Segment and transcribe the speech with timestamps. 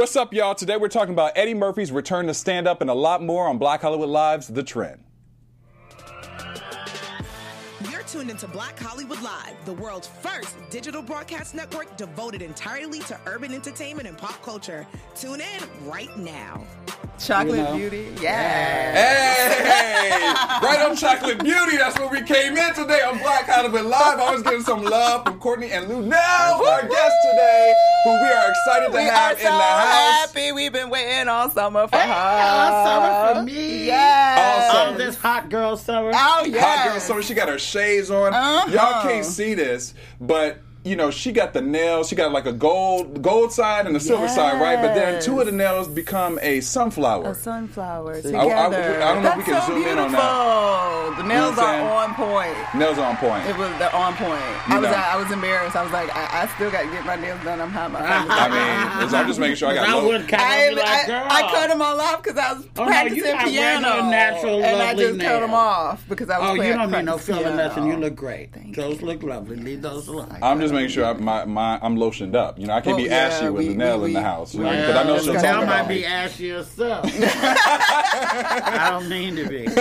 [0.00, 0.54] What's up, y'all?
[0.54, 3.58] Today we're talking about Eddie Murphy's return to stand up and a lot more on
[3.58, 5.04] Black Hollywood Live's The Trend.
[7.90, 13.20] You're tuned into Black Hollywood Live, the world's first digital broadcast network devoted entirely to
[13.26, 14.86] urban entertainment and pop culture.
[15.14, 16.64] Tune in right now.
[17.20, 17.76] Chocolate You know?
[17.76, 18.12] Beauty.
[18.20, 18.92] Yeah.
[18.94, 20.66] Hey!
[20.66, 21.76] right on Chocolate Beauty.
[21.76, 24.18] That's where we came in today on Black Hollywood Live.
[24.18, 26.12] I was getting some love from Courtney and Luenell,
[26.60, 30.26] our guest today, who we are excited to We have are in so the house.
[30.32, 30.52] happy.
[30.52, 32.14] We've been waiting all summer for Hey, her.
[32.14, 33.86] all summer for me.
[33.86, 34.70] Yes.
[34.72, 34.94] Awesome.
[34.94, 36.10] Oh, this hot girl summer.
[36.14, 36.60] Oh, yeah.
[36.64, 37.22] Hot girl summer.
[37.22, 38.32] She got her shades on.
[38.32, 38.70] Uh-huh.
[38.70, 42.08] Y'all can't see this, but you know she got the nails.
[42.08, 44.80] She got like a gold gold side and a silver side, right?
[44.80, 47.30] But then two of the nails become a sunflower.
[47.30, 49.02] A sunflower I- I- together.
[49.02, 51.16] I don't know if we That's can so zoom in on beautiful.
[51.22, 52.74] The nails what I'm are on point.
[52.74, 53.46] nails are on point.
[53.46, 54.30] It was they're on point.
[54.30, 54.96] You I was know.
[54.96, 55.76] I was embarrassed.
[55.76, 57.60] I was like, I, I still got to get my nails done.
[57.60, 57.90] I'm hot.
[57.92, 59.88] My I mean, I'm just making sure I got.
[59.88, 61.24] I would kind of be like, girl.
[61.28, 64.62] I, I cut them all off because I was Oh, no, practicing you piano, natural,
[64.62, 66.48] and I lovely just cut them off because I was.
[66.50, 67.86] Oh, you don't need no practicing filler nothing.
[67.86, 68.52] You look great.
[68.52, 69.56] Thank Those look lovely.
[69.56, 70.38] Leave those alone.
[70.42, 72.58] I'm just making sure I, my, my I'm lotioned up.
[72.58, 74.54] You know, I can't Well, be yeah, ashy with we- nail we- in the house.
[74.54, 77.04] You know, because I know she'll talk about might be ashy yourself.
[77.14, 79.66] I don't mean to be.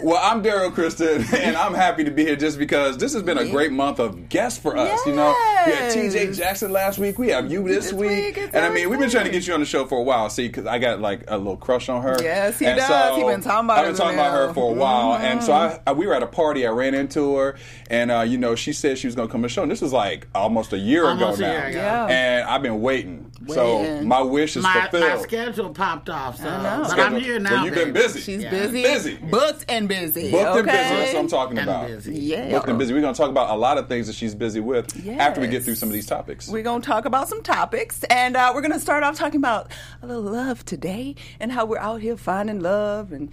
[0.00, 3.36] Well, I'm Daryl Kristen, and I'm happy to be here just because this has been
[3.36, 5.04] a great month of guests for us.
[5.06, 5.34] You know,
[5.66, 6.34] we had T.J.
[6.34, 7.18] Jackson last week.
[7.18, 9.44] We have you this, This week, week, and I mean, we've been trying to get
[9.48, 10.30] you on the show for a while.
[10.30, 12.16] See, because I got like a little crush on her.
[12.22, 12.86] Yes, he And does.
[12.86, 15.52] so He been talking about I've been talking about her for a while, and so
[15.52, 16.64] I, I, we were at a party.
[16.64, 17.56] I ran into her,
[17.90, 19.62] and uh, you know, she said she was going to come the show.
[19.62, 21.78] And this is like almost a year Almost a ago year now, ago.
[21.78, 22.06] Yeah.
[22.06, 23.24] and I've been waiting.
[23.48, 26.80] So my wish is My, my schedule popped off, so know.
[26.82, 27.16] but Schedule.
[27.16, 27.50] I'm here now.
[27.52, 28.20] Well, you've been busy.
[28.20, 28.50] She's Yeah.
[28.50, 29.14] busy, Busy.
[29.16, 30.30] booked and busy.
[30.30, 30.58] Booked okay?
[30.58, 30.94] and busy.
[30.96, 31.86] That's what I'm talking And about.
[31.86, 32.14] busy.
[32.18, 32.50] Yeah.
[32.50, 32.92] booked and busy.
[32.92, 34.86] We're going to talk about a lot of things that she's busy with
[35.18, 36.48] after we get through some of these topics.
[36.48, 39.38] We're going to talk about some topics, and uh, we're going to start off talking
[39.38, 39.72] about
[40.02, 43.30] a little love today and how we're out here finding love and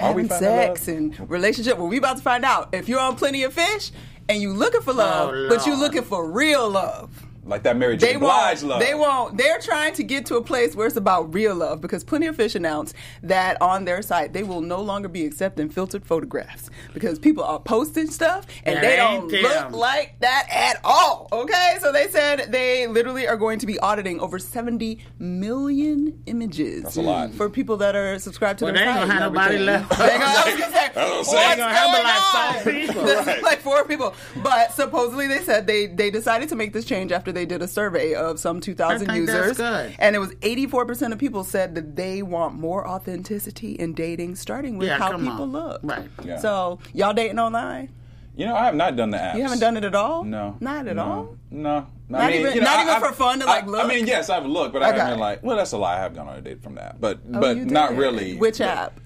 [0.00, 0.96] Are we having sex love?
[0.96, 1.78] and relationship.
[1.78, 3.92] Well, we about to find out if you're on Plenty of Fish
[4.28, 7.10] and you looking for oh, love, Oh, but you looking for real love.
[7.44, 8.12] Like that Mary J.
[8.12, 8.68] They Blige won't.
[8.70, 8.80] love.
[8.80, 9.36] They won't.
[9.36, 12.36] They're trying to get to a place where it's about real love because Plenty of
[12.36, 17.18] Fish announced that on their site they will no longer be accepting filtered photographs because
[17.18, 19.42] people are posting stuff and That they don't them.
[19.42, 21.28] look like that at all.
[21.32, 26.82] Okay, so they said they literally are going to be auditing over 70 million images.
[26.84, 27.32] That's a lot.
[27.34, 29.90] for people that are subscribed to Well, their they ain't gonna have nobody left.
[29.90, 32.62] They gonna, I was gonna say, That's what I'm what's gonna have going like on?
[32.62, 33.02] four people.
[33.32, 33.42] Right.
[33.50, 34.14] like four people.
[34.42, 37.68] But supposedly they said they they decided to make this change after they did a
[37.68, 39.94] survey of some 2,000 I think that's users, good.
[39.98, 44.36] and it was 84 percent of people said that they want more authenticity in dating,
[44.36, 45.52] starting with Yeah, how people on.
[45.52, 45.80] look.
[45.82, 46.08] Right.
[46.24, 46.38] Yeah.
[46.38, 47.90] So y'all dating online?
[48.34, 49.36] You know, I have not done the apps.
[49.36, 50.24] You haven't done it at all?
[50.24, 50.56] No.
[50.60, 51.36] not at no, all.
[51.50, 51.86] No.
[52.08, 53.84] Not even- not even for fun to, like, I, look?
[53.84, 54.98] I mean, yes, I've looked, but I Okay.
[54.98, 55.42] haven't been like.
[55.42, 55.96] Well, that's a lie.
[55.96, 57.98] I have gone on a date from that, but Oh, but not did.
[57.98, 58.36] really.
[58.36, 59.00] Which But, app?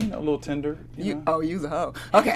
[0.00, 0.76] You know, a little Tinder.
[0.96, 1.22] You, You know?
[1.28, 1.94] oh, use a hoe.
[2.14, 2.30] Okay,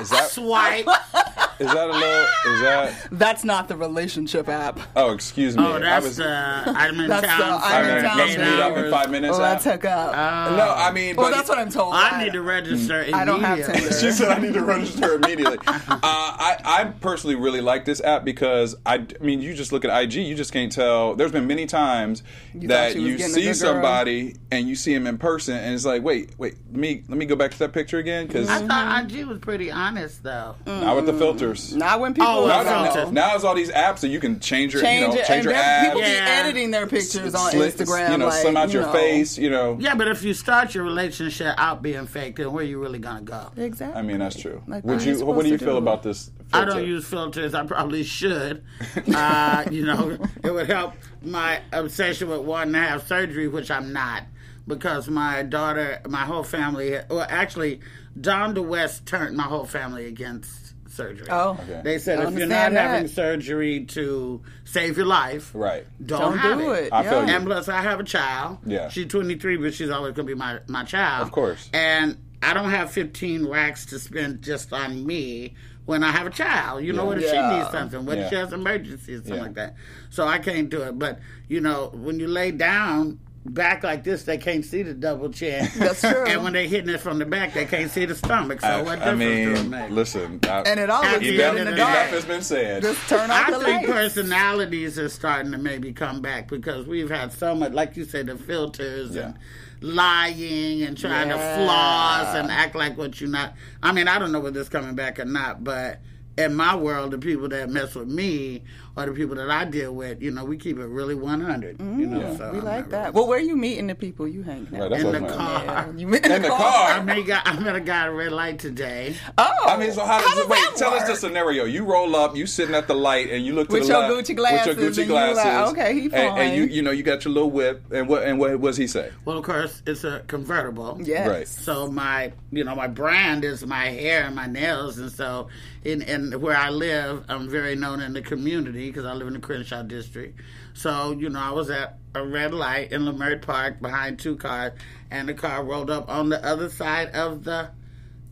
[0.00, 0.86] Is that Swipe.
[1.60, 2.54] is that a little?
[2.54, 3.08] Is that?
[3.12, 4.80] that's not the relationship app.
[4.96, 5.62] Oh, excuse me.
[5.64, 6.20] Oh, I that's was.
[6.20, 7.38] uh, I'm in That's town.
[7.38, 9.36] the I'm I in town let's meet up in five minutes.
[9.38, 9.62] Well, app.
[9.62, 10.12] that took up.
[10.56, 11.94] no, I mean, well, but that's what I'm told.
[11.94, 13.80] I need to register I don't have immediately.
[13.90, 14.00] Tinder.
[14.00, 15.58] She said I need to register immediately.
[15.66, 19.84] uh, I, I personally really like this app because I, I mean, you just look
[19.84, 21.14] at IG, you just can't tell.
[21.14, 22.22] There's been many times
[22.54, 26.30] You that you see somebody and you see him in person, and it's like, wait,
[26.38, 29.26] wait, let me let me go back to that picture again because I thought IG
[29.26, 30.56] was pretty honest though.
[30.66, 31.12] now with the
[31.54, 31.76] filters.
[31.76, 34.40] Not when people Oh, Now, well, now, now, it's all these apps that you can
[34.40, 36.24] change your, change you know, it, change and your then people Yeah.
[36.24, 38.12] be editing their pictures on slit- Instagram.
[38.12, 38.92] you know, like, slim out you your know.
[38.92, 39.76] face, you know.
[39.80, 42.98] Yeah, but if you start your relationship out being fake, then where are you really
[42.98, 43.50] gonna go?
[43.56, 43.98] Exactly.
[43.98, 44.62] I mean, that's true.
[44.66, 45.18] Like, Would what you?
[45.18, 45.78] you What do you supposed feel do?
[45.78, 46.30] about this?
[46.52, 46.70] I filter?
[46.80, 47.54] don't use filters.
[47.54, 48.64] I probably should.
[49.14, 53.92] Uh, you know, it would help my obsession with wanting to have surgery, which I'm
[53.92, 54.22] not,
[54.66, 57.80] because my daughter, my whole family, well, actually,
[58.20, 60.59] Don DeWest turned my whole family against
[60.90, 61.26] surgery.
[61.30, 61.58] Oh.
[61.62, 61.80] Okay.
[61.84, 62.90] They said I if you're not that.
[62.90, 65.86] having surgery to save your life, Right.
[66.04, 66.84] don't, Don't have do it.
[66.84, 66.92] it.
[66.92, 67.26] I feel yeah.
[67.26, 67.32] you.
[67.36, 68.58] And plus, I have a child.
[68.66, 68.88] Yeah.
[68.88, 71.22] She's 23, but she's always going to be my, my child.
[71.22, 71.68] Of course.
[71.72, 75.54] And I don't have 15 racks to spend just on me
[75.86, 76.84] when I have a child.
[76.84, 77.08] You know, Yeah.
[77.08, 77.50] what if Yeah.
[77.52, 78.04] she needs something?
[78.06, 78.24] What Yeah.
[78.24, 79.42] if she has an emergency or something Yeah.
[79.42, 79.74] like that?
[80.10, 80.98] So I can't do it.
[80.98, 85.30] But, you know, when you lay down back like this, they can't see the double
[85.30, 85.68] chin.
[85.78, 86.24] That's true.
[86.26, 88.60] and when they're hitting it from the back, they can't see the stomach.
[88.60, 89.90] So I, what I difference do it mean, make?
[89.90, 90.40] listen.
[90.44, 92.10] I, And it all At looks the good end in the the enough dark.
[92.10, 92.82] has been said.
[92.82, 93.92] Just turn off I the think lights.
[94.14, 98.26] personalities are starting to maybe come back because we've had so much, like you said,
[98.26, 99.22] the filters Yeah.
[99.26, 99.38] and
[99.80, 101.36] lying and trying Yeah.
[101.56, 103.54] to floss and act like what you're not.
[103.82, 106.00] I mean, I don't know whether it's coming back or not, but
[106.38, 108.62] in my world, the people that mess with me
[108.96, 111.78] or the people that I deal with, you know, we keep it really 100.
[111.78, 112.36] you mm, know, Yeah.
[112.36, 113.14] so We I'm like not that.
[113.14, 114.90] Well, where are you meeting the people you hanging out?
[114.90, 115.38] Right, In what the I'm saying.
[115.38, 115.64] car.
[115.64, 116.90] Yeah, you met In the car.
[116.90, 117.40] I met a guy.
[117.44, 119.14] I met a guy at a red light today.
[119.38, 120.56] Oh, I mean, so how does, it, wait?
[120.70, 121.64] that Tell us the scenario.
[121.64, 123.98] You roll up, you sitting at the light, and you look to With the your
[124.08, 125.72] left Gucci glasses, with your Gucci and you like, glasses.
[125.72, 128.38] okay, he and, and you you know you got your little whip, and what and
[128.38, 129.10] what was he say?
[129.24, 130.98] Well, of course, it's a convertible.
[131.02, 131.28] Yes.
[131.28, 131.48] Right.
[131.48, 135.48] So my, you know, my brand is my hair and my nails, and so
[135.84, 139.34] in, in where I live, I'm very known in the community because I live in
[139.34, 140.40] the Crenshaw district.
[140.74, 144.72] So you know, I was at a red light in Leimert Park behind two cars,
[145.10, 147.70] and the car rolled up on the other side of the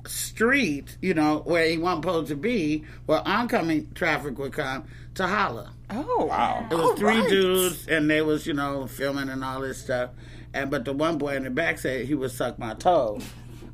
[0.06, 0.96] street.
[1.00, 4.84] You know, where he wasn't supposed to be, where oncoming traffic would come
[5.14, 5.70] to holler.
[5.90, 6.66] Oh, Wow.
[6.70, 7.28] It was All three right.
[7.28, 10.10] dudes, and they was you know filming and all this stuff.
[10.54, 13.20] And but the one boy in the back said he would suck my toe.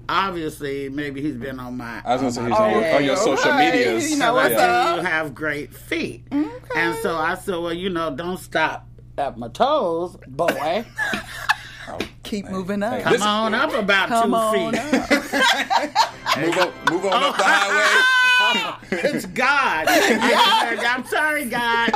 [0.09, 2.03] Obviously, maybe he's been on my.
[2.05, 4.11] I was gonna say on he's my on your, on your social alright, medias.
[4.11, 4.97] you know I what's said, up.
[4.99, 8.87] You have great feet, and so I said, well, you know, don't stop
[9.19, 10.85] at my toes, boy.
[12.23, 12.95] Keep moving up.
[12.95, 14.81] Hey, Come This- on up about Come two on feet.
[14.81, 15.11] up.
[16.41, 17.47] Move up, move on up the oh.
[17.47, 18.03] highway.
[18.91, 19.87] it's God.
[19.89, 21.93] I said, I'm sorry, God.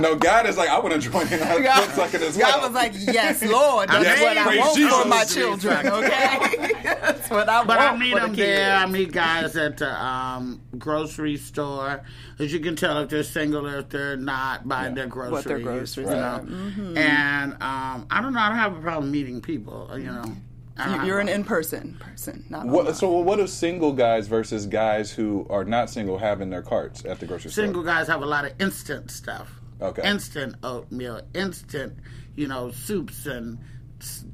[0.00, 2.50] No, God is like, I want to join in on God, foot sucking as well.
[2.50, 5.02] God was like, yes, Lord, that's Yes, what I want Jesus.
[5.02, 6.72] for my children, okay?
[6.82, 7.68] that's what I want.
[7.68, 8.38] But want I meet for them kids.
[8.38, 8.74] there.
[8.76, 12.02] I meet guys at the um, grocery store.
[12.38, 15.32] As you can tell if they're single or if they're not buying their groceries.
[15.32, 16.42] What their groceries you are.
[16.42, 16.94] know.
[16.96, 18.40] And um, I don't know.
[18.40, 19.90] I don't have a problem meeting people.
[19.92, 20.36] You know.
[20.76, 24.26] I don't You- have You're an in-person person, not What, so what do single guys
[24.28, 27.64] versus guys who are not single have in their carts at the grocery store?
[27.64, 29.60] Single guys have a lot of instant stuff.
[29.80, 30.02] Okay.
[30.08, 31.98] Instant oatmeal, instant,
[32.36, 33.64] you know, soups and s-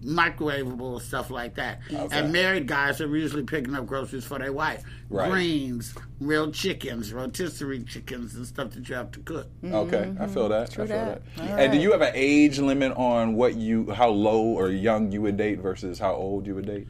[0.05, 1.81] microwavable stuff like that.
[1.93, 2.19] Okay.
[2.19, 4.82] And married guys are usually picking up groceries for their wife.
[5.11, 5.31] Right.
[5.31, 9.49] Greens, real chickens, rotisserie chickens, and stuff that you have to cook.
[9.65, 10.26] Okay, I mm-hmm.
[10.32, 10.70] feel that.
[10.70, 11.23] I feel that.
[11.37, 11.50] that.
[11.50, 15.11] All And do you have an age limit on what you, how low or young
[15.12, 16.88] you would date versus how old you would date?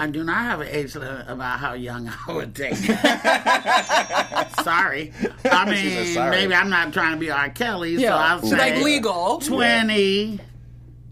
[0.00, 2.74] I do not have an age limit about how young I would date.
[4.64, 5.12] sorry.
[5.44, 6.30] I She said mean, sorry.
[6.30, 7.50] maybe I'm not trying to be R.
[7.50, 8.16] Kelly, so Yeah.
[8.16, 9.38] I'll She's say like legal.
[9.38, 10.40] 20.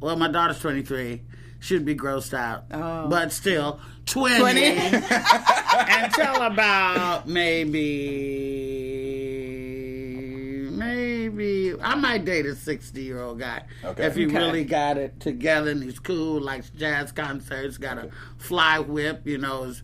[0.00, 1.23] Well, my daughter's 23.
[1.62, 2.64] Should be grossed out.
[2.73, 3.06] Oh.
[3.08, 4.38] But still, 20.
[4.38, 4.58] 20.
[5.79, 7.29] until about
[9.70, 10.70] maybe.
[10.70, 11.75] Maybe.
[11.81, 13.64] I might date a 60 year old guy.
[13.85, 14.06] Okay.
[14.06, 14.37] If he Okay.
[14.38, 19.37] really got it together and he's cool, likes jazz concerts, got a fly whip, you
[19.38, 19.82] know, is.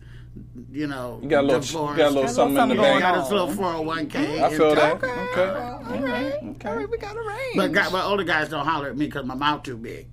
[0.71, 1.97] You know, You got a little, divorced.
[1.97, 3.01] got a little Got a something in the bank.
[3.01, 4.09] something Got his little 401k.
[4.09, 4.43] Mm-hmm.
[4.43, 4.93] I feel that.
[4.95, 5.07] Okay.
[5.07, 5.41] Okay.
[5.41, 6.33] All right.
[6.65, 6.89] All right.
[6.89, 7.55] We got a range.
[7.55, 10.07] But, guy, but older guys don't holler at me because my mouth too big,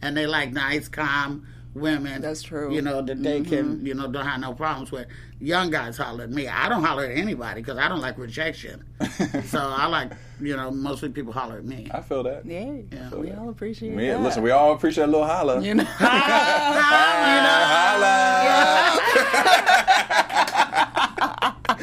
[0.00, 2.20] and they like nice, calm women.
[2.20, 2.72] That's true.
[2.72, 3.86] You know that they can, mm-hmm.
[3.86, 5.06] you know, don't have no problems with.
[5.40, 6.46] Young guys holler at me.
[6.48, 8.84] I don't holler at anybody because I don't like rejection.
[9.46, 11.88] so I like, you know, mostly people holler at me.
[11.92, 12.46] I feel that.
[12.46, 14.22] yeah, we all appreciate Yeah, that.
[14.22, 15.60] listen, we all appreciate a little holler.
[15.60, 15.84] you know.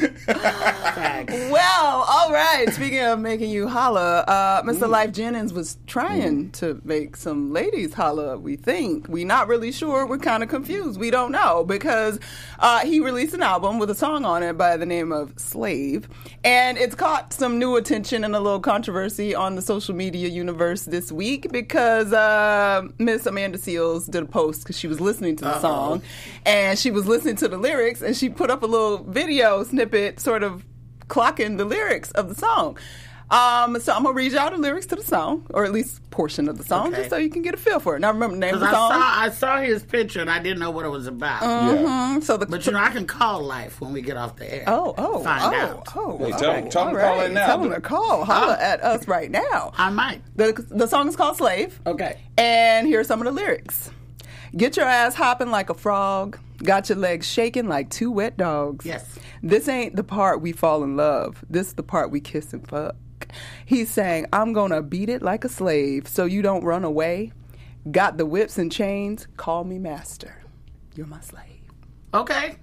[0.00, 1.34] Facts.
[1.50, 2.19] Well, all
[2.56, 2.72] right.
[2.72, 4.88] Speaking of making you holla, uh, Mr.
[4.88, 8.38] Lyfe Jennings was trying to make some ladies holla.
[8.38, 10.06] We think we not really sure.
[10.06, 10.98] We're kind of confused.
[10.98, 12.18] We don't know because
[12.58, 16.08] uh, he released an album with a song on it by the name of "Slave,"
[16.44, 20.84] and it's caught some new attention and a little controversy on the social media universe
[20.84, 25.44] this week because uh, Miss Amanda Seales did a post because she was listening to
[25.44, 26.02] the song
[26.44, 30.20] and she was listening to the lyrics and she put up a little video snippet,
[30.20, 30.64] sort of
[31.10, 32.78] clocking the lyrics of the song.
[33.30, 36.48] Um, so I'm gonna read y'all the lyrics to the song, or at least portion
[36.48, 36.96] of the song, Okay.
[36.96, 38.00] just so you can get a feel for it.
[38.00, 39.00] Now remember the name of Because the I song.
[39.00, 41.42] saw, I saw his picture and I didn't know what it was about.
[41.42, 41.74] Yeah.
[42.18, 42.24] Mhm.
[42.24, 44.64] So the But you know, I can call Lyfe when we get off the air.
[44.66, 45.88] oh oh find oh out.
[45.94, 46.18] oh.
[46.18, 47.26] Hey, all tell- right, tell 'em all to call right.
[47.26, 47.46] in now.
[47.46, 48.24] Tell them to call.
[48.24, 49.70] Holla at us right now.
[49.78, 50.22] I might.
[50.34, 51.78] The the song is called Slave.
[51.86, 52.18] Okay.
[52.36, 53.90] And here's some of the lyrics.
[54.56, 56.36] Get your ass hopping like a frog.
[56.62, 58.84] Got your legs shaking like two wet dogs.
[58.84, 59.18] Yes.
[59.42, 61.42] This ain't the part we fall in love.
[61.48, 62.96] This is the part we kiss and fuck.
[63.64, 67.32] He's saying, I'm gonna beat it like a slave so you don't run away.
[67.90, 69.26] Got the whips and chains.
[69.36, 70.42] Call me master.
[70.96, 71.44] You're my slave.
[72.12, 72.56] Okay.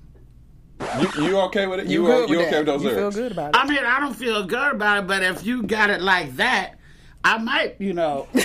[0.99, 1.87] You, you okay with it?
[1.87, 2.57] You, You, uh, good you with okay that?
[2.59, 3.15] with those you lyrics?
[3.15, 3.57] feel good about it?
[3.57, 6.75] I mean, I don't feel good about it, but if you got it like that,
[7.23, 8.27] I might, you know,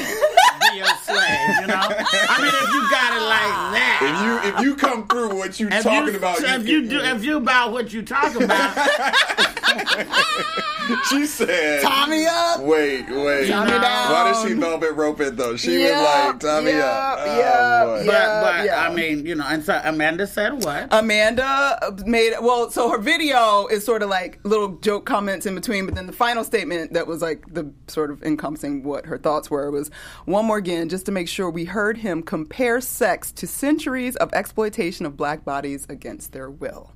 [0.70, 1.60] be your slave.
[1.60, 3.98] You know, I mean, if you got it like that.
[4.02, 7.24] If you if you come through what you talking you, about, if you do, if
[7.24, 8.76] you about what you talk about,
[11.10, 12.60] she said, "Tommy up.
[12.60, 13.48] Wait, wait.
[13.48, 14.12] Tie me down.
[14.12, 15.56] Why did she velvet rope it though?
[15.56, 17.18] She Yep, was like, tie me yep, up.
[17.20, 18.06] Oh, yep, boy.
[18.06, 18.88] But, Yeah, but yeah.
[18.88, 20.88] I mean, you know, and so Amanda said what?
[20.90, 25.54] Amanda uh, made well, so her video is sort of like little joke comments in
[25.54, 29.18] between, but then the final statement that was like the sort of encompassing what her
[29.18, 29.90] thoughts were was
[30.24, 34.32] one more again, just to make sure we heard him compare sex to centuries of
[34.32, 36.92] exploitation of black bodies against their will.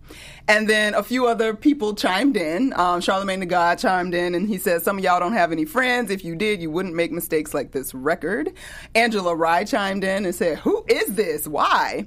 [0.48, 2.72] And then a few other people chimed in.
[2.74, 5.64] Um, Charlamagne the God chimed in and he said, Some of y'all don't have any
[5.64, 6.10] friends.
[6.10, 8.52] If you did, you wouldn't make mistakes like this record.
[8.94, 11.48] Angela Rye chimed in and said, Who is this?
[11.48, 12.06] Why?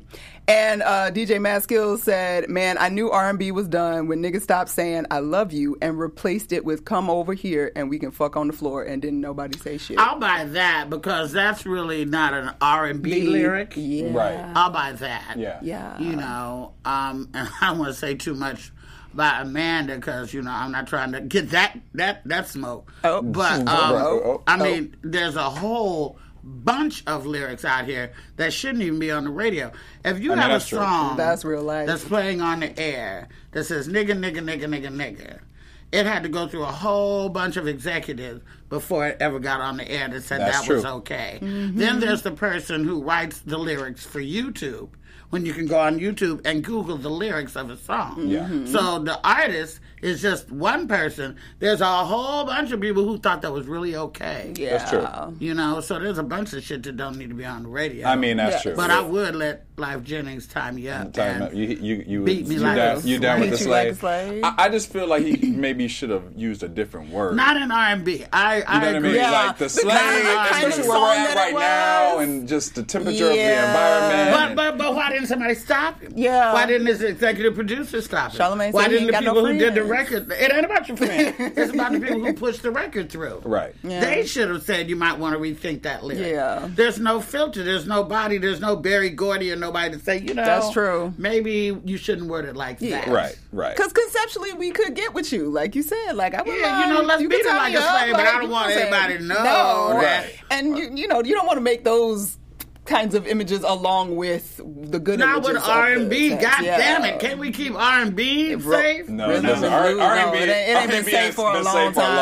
[0.50, 5.06] And uh, DJ Maskill said, "Man, I knew R&B was done when niggas stopped saying
[5.12, 8.48] I love you and replaced it with come over here and we can fuck on
[8.48, 12.56] the floor and didn't nobody say shit." I'll buy that because that's really not an
[12.62, 13.74] R and B lyric.
[13.76, 14.12] Yeah.
[14.12, 14.52] Right.
[14.56, 15.36] I'll buy that.
[15.38, 15.60] Yeah.
[15.62, 16.00] Yeah.
[16.00, 18.72] You know, um, and I don't want to say too much
[19.14, 22.92] about Amanda because you know I'm not trying to get that that that smoke.
[23.04, 23.22] Oh.
[23.22, 26.18] but um, Oh, oh, I mean, there's a whole
[26.50, 29.72] bunch of lyrics out here that shouldn't even be on the radio.
[30.04, 30.80] If you I mean, have a that's true.
[30.80, 31.88] song That's real life.
[31.88, 35.40] that's playing on the air that says nigga nigga nigga nigga nigga.
[35.92, 39.78] It had to go through a whole bunch of executives before it ever got on
[39.78, 41.40] the air that said That's that was okay.
[41.42, 41.78] Mm-hmm.
[41.80, 44.90] Then there's the person who writes the lyrics for YouTube.
[45.32, 48.28] When you can go on YouTube and Google the lyrics of a song.
[48.28, 48.40] Yeah.
[48.46, 48.66] Mm-hmm.
[48.66, 51.36] So the artist is just one person.
[51.60, 54.54] There's a whole bunch of people who thought that was really okay.
[54.58, 54.78] yeah.
[54.78, 55.36] That's true.
[55.40, 57.70] You know, so there's a bunch of shit that don't need to be on the
[57.70, 58.08] radio.
[58.08, 58.72] I mean, that's Yeah.
[58.72, 58.76] true.
[58.76, 61.14] but I would let Lyfe Jennings time you up.
[61.14, 61.54] Time and- up.
[61.54, 63.70] You, you, you, beat me you like down, a you down with the slave.
[63.70, 64.28] Like a slave.
[64.30, 64.44] slave.
[64.44, 67.36] I, I just feel like he maybe should have used a different word.
[67.36, 68.26] Not in R&B.
[68.34, 69.16] I, you I know what I mean?
[69.16, 69.32] Yeah.
[69.32, 72.76] Like the Because slang, the kind of especially where we're at right now, and just
[72.76, 74.56] the temperature of the environment.
[74.56, 76.14] But, but but why didn't somebody stop him?
[76.16, 76.54] Yeah.
[76.54, 78.40] Why didn't his executive producer stop him?
[78.40, 79.89] Charlamagne why didn't the people no who did the friends.
[79.90, 80.32] Record?
[80.32, 81.36] It ain't about your friends.
[81.58, 83.42] it's about the people who pushed the record through.
[83.46, 83.74] right.
[83.84, 84.00] Yeah.
[84.02, 86.28] They should have said you might want to rethink that lyric.
[86.34, 86.68] Yeah.
[86.72, 87.64] There's no filter.
[87.64, 88.38] There's nobody.
[88.38, 90.46] There's no Berry Gordy or nobody to say, you know.
[90.46, 91.14] That's true.
[91.18, 93.06] Maybe you shouldn't word it like Yeah.
[93.06, 93.08] that.
[93.08, 93.40] Right.
[93.52, 93.76] Right.
[93.76, 96.14] Because conceptually, we could get with you, like you said.
[96.14, 98.12] Like I would, Yeah, you know, let's you beat could it like a up, slave,
[98.14, 99.22] but I don't want know what I'm everybody saying?
[99.22, 99.44] to know
[99.94, 102.38] No, that- and you, you know, you don't want to make those
[102.90, 105.54] kinds of images along with the good Not images.
[105.54, 106.30] with R and B.
[106.30, 106.62] the God.
[106.64, 106.78] Yeah.
[106.78, 107.20] damn it!
[107.20, 109.08] Can't we keep R and B safe?
[109.08, 111.74] No, Rhythm listen, and R- R&B, it ain't- it been R&B safe for a long
[111.74, 112.16] safe for a long,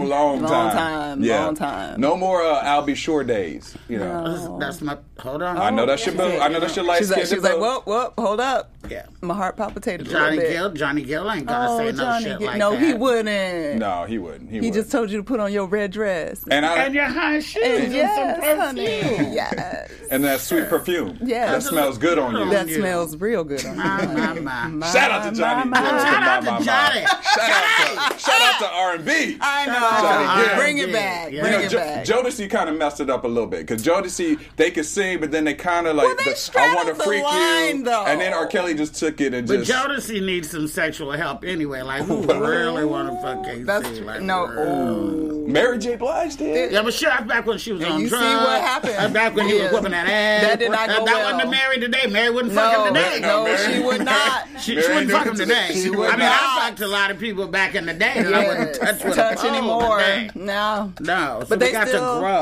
[0.00, 0.08] time.
[0.08, 0.72] long Long time.
[0.76, 1.44] time, Yeah.
[1.44, 2.00] long time.
[2.00, 3.76] No more uh, I'll Be Sure days.
[3.88, 4.96] You know, That's, that's my.
[5.20, 5.58] Hold on.
[5.58, 6.16] I know that shit.
[6.16, 6.84] Bill, I know that shit.
[6.84, 8.73] Light She's like, she's like, whoa, whoa, hold up.
[8.90, 9.06] Yeah.
[9.22, 10.52] My heart palpitated a Johnny little bit.
[10.52, 10.70] Gill.
[10.72, 12.46] Johnny Gill ain't gonna Oh, say no Johnny shit Gill.
[12.48, 12.82] like no, that.
[12.82, 13.78] he wouldn't.
[13.78, 14.50] No, he wouldn't.
[14.50, 14.74] He, He would.
[14.74, 16.44] just told you to put on your red dress.
[16.50, 18.86] and I And your high shoes And and, yes, some honey.
[19.02, 19.32] perfume.
[19.32, 19.90] Yes.
[20.10, 21.18] and that sweet perfume.
[21.22, 21.52] Yeah.
[21.52, 22.50] that smells good on you.
[22.50, 24.02] That smells real good on My,
[24.34, 24.42] you.
[24.42, 24.86] my, my.
[24.92, 25.70] Shout out to Johnny.
[25.70, 25.92] my, Gill.
[25.92, 25.98] my.
[26.04, 26.64] Shout out My, my, to.
[26.64, 27.00] Johnny.
[27.00, 29.38] Shout out to shout out to R and B.
[29.40, 30.46] I Johnny know.
[30.46, 30.56] Gill.
[30.56, 31.32] Bring it back.
[31.32, 31.40] Yeah.
[31.40, 32.04] Bring You know, it jo- back.
[32.04, 35.30] Jodeci kind of messed it up a little bit because Jodeci they could sing, but
[35.30, 38.20] then they kind of like Well, they the, I want to freak line, you, and
[38.20, 38.46] then R.
[38.46, 41.82] Kelly just took it and But just Jodeci needs some sexual help anyway.
[41.82, 43.62] Like, who really want to fuck K-Ci?
[43.64, 44.46] That's like, no.
[44.46, 44.66] really?
[44.68, 45.30] Oh.
[45.46, 45.96] Mary J.
[45.96, 46.72] Blige did.
[46.72, 48.44] Yeah, but sure, that's back when she was And on you see drugs.
[48.46, 48.92] what happened.
[48.94, 49.72] That's back when he was Yeah.
[49.72, 50.42] whooping that ass.
[50.42, 51.32] That did not uh, go That well.
[51.34, 52.06] wasn't the Mary today.
[52.08, 53.20] Mary wouldn't fuck No, him today.
[53.20, 54.48] no, Mary- she would not.
[54.60, 55.68] She, she wouldn't fuck him knew- today.
[55.74, 56.20] she I mean, not.
[56.20, 59.14] I fucked a lot of people back in the day that I wouldn't touch with
[59.16, 60.02] touch pole anymore.
[60.34, 60.92] No.
[61.00, 61.98] No, so But they got to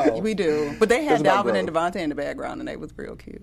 [0.07, 0.19] grow.
[0.19, 0.75] We do.
[0.79, 1.93] But they had It's Dalvin and growth.
[1.93, 3.41] DeVante in the background, and they was real cute.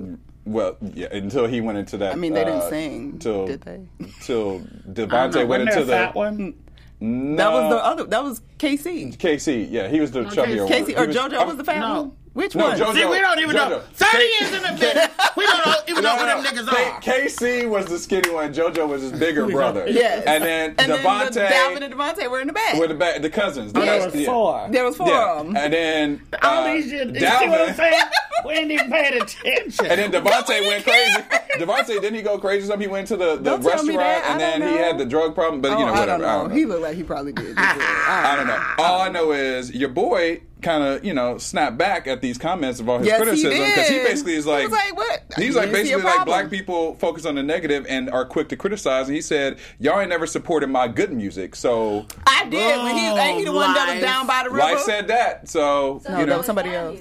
[0.50, 2.12] Well, yeah, until he went into that.
[2.12, 3.87] I mean, they didn't uh, sing, till, did they?
[4.21, 4.57] Till
[4.88, 6.54] I don't DeVante went into there a the fat one.
[6.99, 8.04] No, That was the other.
[8.04, 9.12] That was K-Ci.
[9.12, 9.64] K-Ci.
[9.66, 10.69] Yeah, he was the chubbier one.
[10.69, 12.02] K-Ci or was- JoJo was the fat no.
[12.02, 12.16] one.
[12.32, 12.78] Which No, one?
[12.78, 12.94] JoJo.
[12.94, 13.80] See, we don't even know.
[13.92, 16.70] Thirty K- years in the business, we don't even know No, who no, them niggas
[16.70, 17.00] K- are.
[17.00, 18.54] K-Ci was the skinny one.
[18.54, 19.84] JoJo was his bigger brother.
[19.88, 20.22] Yes.
[20.26, 22.76] And then and DeVante then the Dalvin and DeVante were in the back.
[22.76, 23.72] were the, ba- the cousins.
[23.72, 24.26] The there rest- was yeah.
[24.26, 24.68] four.
[24.70, 25.32] there was four Yeah.
[25.40, 25.56] of them.
[25.56, 27.08] And then All uh, these shit.
[27.08, 28.00] You see what I'm saying?
[28.44, 29.87] We ain't even paying attention.
[29.87, 31.20] And then DeVante went crazy.
[31.58, 32.62] DeVante didn't he go crazy?
[32.64, 34.25] or Something he went to the, the Don't tell me restaurant that.
[34.25, 35.60] I and then don't he had the drug problem.
[35.60, 36.22] But oh, you know I whatever.
[36.22, 36.54] don't know.
[36.54, 37.54] He looked like he probably did.
[37.58, 38.62] I don't know.
[38.78, 42.80] All I know is your boy kind of, you know, snap back at these comments
[42.80, 45.22] of all his Yes, criticism because he basically is He like, was like, what?
[45.36, 48.10] He's He like didn't see a basically like black people focus on the negative and
[48.10, 49.06] are quick to criticize.
[49.08, 52.82] And he said, "Y'all ain't never supported my good music." So I did.
[52.82, 54.60] When he, ain't he the one that was down by the river?
[54.62, 55.48] Lyfe said that.
[55.48, 57.00] So, No, you that know, was somebody else.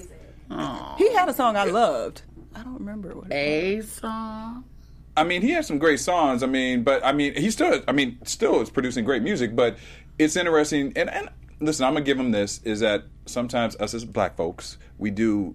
[0.98, 2.22] He had a song I loved.
[2.54, 3.30] I don't remember what.
[3.30, 4.64] It A song.
[5.16, 6.42] I mean, he had some great songs.
[6.42, 9.54] I mean, but I mean, he still, I mean, still is producing great music.
[9.54, 9.76] But
[10.18, 10.92] it's interesting.
[10.96, 11.28] And, and
[11.60, 15.54] listen, I'm gonna give him this: is that sometimes us as black folks, we do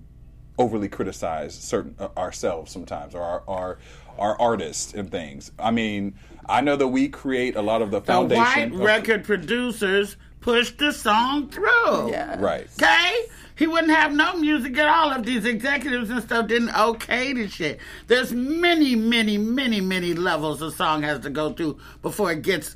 [0.57, 3.77] overly criticize certain uh, ourselves sometimes, or our, our
[4.17, 5.51] our artists and things.
[5.59, 6.15] I mean,
[6.47, 8.39] I know that we create a lot of the foundation.
[8.39, 8.71] The foundation.
[8.71, 12.11] white of- record producers pushed the song through.
[12.11, 12.39] Yeah.
[12.39, 12.67] Right.
[12.81, 13.25] Okay?
[13.57, 17.47] He wouldn't have no music at all if these executives and stuff didn't okay the
[17.47, 17.79] shit.
[18.07, 22.75] There's many, many, many, many levels a song has to go through before it gets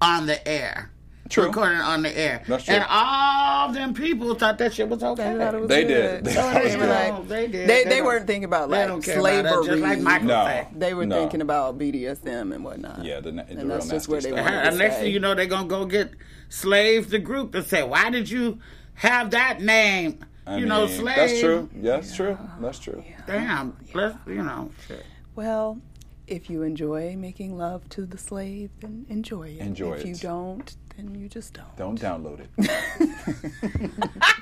[0.00, 0.90] on the air.
[1.28, 1.46] True.
[1.46, 2.42] Recorded on the air.
[2.46, 2.74] That's true.
[2.74, 5.36] And all them people thought that shit was okay.
[5.36, 6.24] They it was They did.
[6.24, 7.52] They So was they, were like, They did.
[7.68, 9.66] They, They they don't- weren't thinking about like don't about slavery.
[9.66, 10.44] just like Michael No.
[10.46, 10.68] said.
[10.76, 11.16] They were No.
[11.20, 13.04] thinking about BDSM and whatnot.
[13.04, 14.40] Yeah, the, the and real that's just where they stuff.
[14.40, 14.50] Uh-huh.
[14.50, 16.10] wanted And to next thing you know, they're gonna go get
[16.48, 18.58] slaves the group and say, "Why did you
[18.94, 21.16] have that name?" I you know, mean, slave.
[21.16, 21.68] That's true.
[21.74, 22.38] Yeah, that's true.
[22.60, 23.02] That's true.
[23.26, 25.04] Damn, let's you know, shit.
[25.34, 25.80] Well,
[26.28, 29.58] if you enjoy making love to the slave, then enjoy it.
[29.58, 30.06] Enjoy if it.
[30.06, 31.76] you don't, then you just don't.
[31.76, 32.50] Don't download it.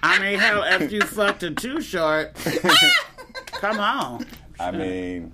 [0.03, 2.35] I mean, hell, if you fucked it too short,
[3.47, 4.27] come on.
[4.61, 5.33] I mean,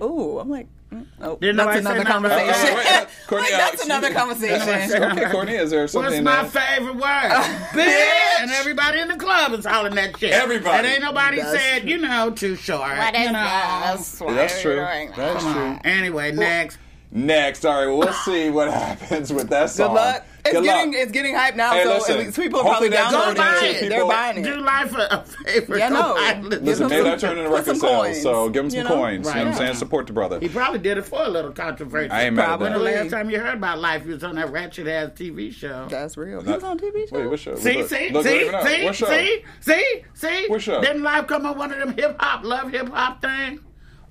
[0.00, 2.52] Ooh, I'm like, mm, oh, that's nobody another conversation.
[2.54, 4.14] Oh, wait, uh, Courtney, Like, uh, that's another me.
[4.14, 5.02] conversation.
[5.02, 6.06] okay, Courtney, is there something?
[6.10, 6.76] What's something my that?
[6.78, 7.84] favorite word?
[7.84, 8.40] Bitch!
[8.42, 10.32] And everybody in the club is hollering that shit.
[10.32, 10.78] Everybody.
[10.78, 12.80] And ain't nobody That's said, you know, too short.
[12.96, 13.92] What you is know.
[13.96, 14.18] this?
[14.18, 14.76] That's true.
[15.16, 15.78] That's true.
[15.84, 16.78] Anyway, next.
[17.14, 19.88] Next, all right, well, we'll see what happens with that song.
[19.88, 20.26] Good luck.
[20.44, 21.00] It's Good getting luck.
[21.02, 23.68] it's getting hyped now, Hey, so listen, least people are probably downloading turns it.
[23.76, 24.42] into They're people- buying it.
[24.42, 25.78] Do Lyfe a, a favor.
[25.78, 26.14] Yeah, no.
[26.14, 26.50] buy it.
[26.50, 28.70] Give Listen, them maybe that turned into put record some sales, coins, so give him
[28.70, 28.88] some you know?
[28.96, 29.28] coins.
[29.28, 29.74] You know what I'm saying?
[29.74, 30.40] Support the brother.
[30.40, 32.10] He probably did it for a little controversy.
[32.10, 34.34] I ain't mad at When the last time you heard about Lyfe, you was on
[34.34, 35.86] that ratchet ass TV show.
[35.88, 36.40] That's real.
[36.42, 37.18] He was on TV show.
[37.20, 37.54] Wait, what show?
[37.54, 38.66] See, Look, see, look, see, look it up.
[38.66, 39.06] see, What show?
[39.10, 40.48] see, see, see.
[40.48, 40.80] What show?
[40.80, 43.60] Didn't Lyfe come on one of them hip hop, love hip hop thing?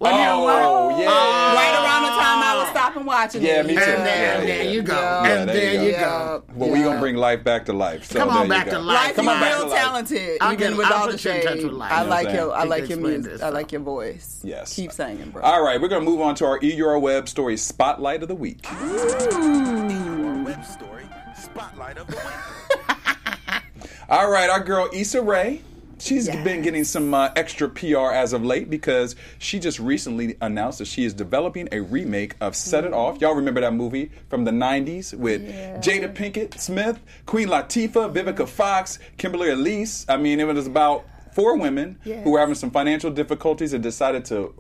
[0.02, 1.00] Wasn't Oh, there one?
[1.00, 1.10] yeah.
[1.10, 2.72] Uh, right around the time I was ah.
[2.72, 3.66] stopping watching Yeah, it.
[3.68, 3.80] me too.
[3.82, 4.94] And Yeah, there, yeah, there you go.
[4.96, 5.24] yeah.
[5.26, 6.44] And Yeah, there you go.
[6.48, 6.56] Yeah.
[6.56, 8.06] Well, we're gonna bring Lyfe back to life.
[8.06, 9.12] So Come on back to life.
[9.12, 9.80] Lyfe, Come you're on back real to life.
[9.80, 11.72] talented, I'll even with all the put you in shade.
[11.82, 13.44] I like your, I like your music.
[13.44, 14.40] I like your voice.
[14.44, 14.74] Yes.
[14.76, 15.44] keep singing, bro.
[15.44, 18.66] All right, we're gonna move on to our EURweb story spotlight of the week.
[18.72, 21.06] Web story
[21.40, 23.62] spotlight of the week.
[24.10, 25.62] All right, our girl Issa Rae.
[26.02, 30.80] She's been getting some uh, extra PR as of late because she just recently announced
[30.80, 33.22] that she is developing a remake of Set It Off.
[33.22, 35.44] Y'all remember that movie from the 90s with
[35.84, 40.06] Jada Pinkett Smith, Queen Latifah, Vivica Fox, Kimberly Elise.
[40.10, 44.26] I mean, it was about four women who were having some financial difficulties and decided
[44.26, 44.56] to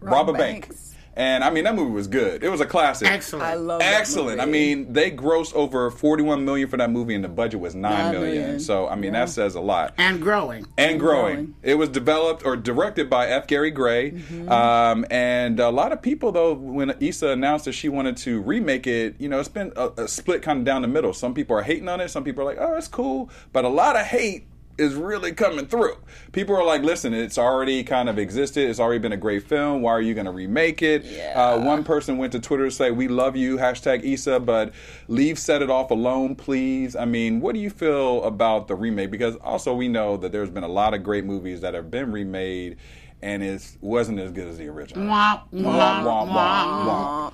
[0.00, 0.68] rob, a bank.
[0.68, 0.95] banks.
[1.16, 2.44] And I mean, that movie was good.
[2.44, 3.08] It was a classic.
[3.08, 3.44] Excellent.
[3.44, 4.38] I love that Excellent.
[4.40, 7.92] I mean, they grossed over 41 million for that movie, and the budget was nine
[7.92, 8.42] Nine million.
[8.42, 8.60] million.
[8.60, 9.94] So, I mean, that says a lot.
[9.96, 10.66] and growing.
[10.76, 11.34] And growing.
[11.34, 11.54] growing.
[11.62, 13.46] It was developed or directed by F.
[13.46, 14.10] Gary Gray.
[14.10, 14.50] Mm-hmm.
[14.50, 18.86] Um, and a lot of people, though, when Issa announced that she wanted to remake
[18.86, 21.14] it, you know, it's been a, a split kind of down the middle.
[21.14, 22.10] Some people are hating on it.
[22.10, 23.30] Some people are like, oh, it's cool.
[23.54, 25.96] But a lot of hate is really coming through.
[26.32, 28.68] People are like, listen, it's already kind of existed.
[28.68, 29.82] It's already been a great film.
[29.82, 31.04] Why are you going to remake it?
[31.34, 34.72] Uh, one person went to Twitter to say, we love you, hashtag Issa, but
[35.08, 36.94] leave Set It Off alone, please.
[36.96, 39.10] I mean, what do you feel about the remake?
[39.10, 42.12] Because also we know that there's been a lot of great movies that have been
[42.12, 42.76] remade
[43.22, 45.06] and it wasn't as good as the original.
[45.08, 47.30] Wah, wah, Wah,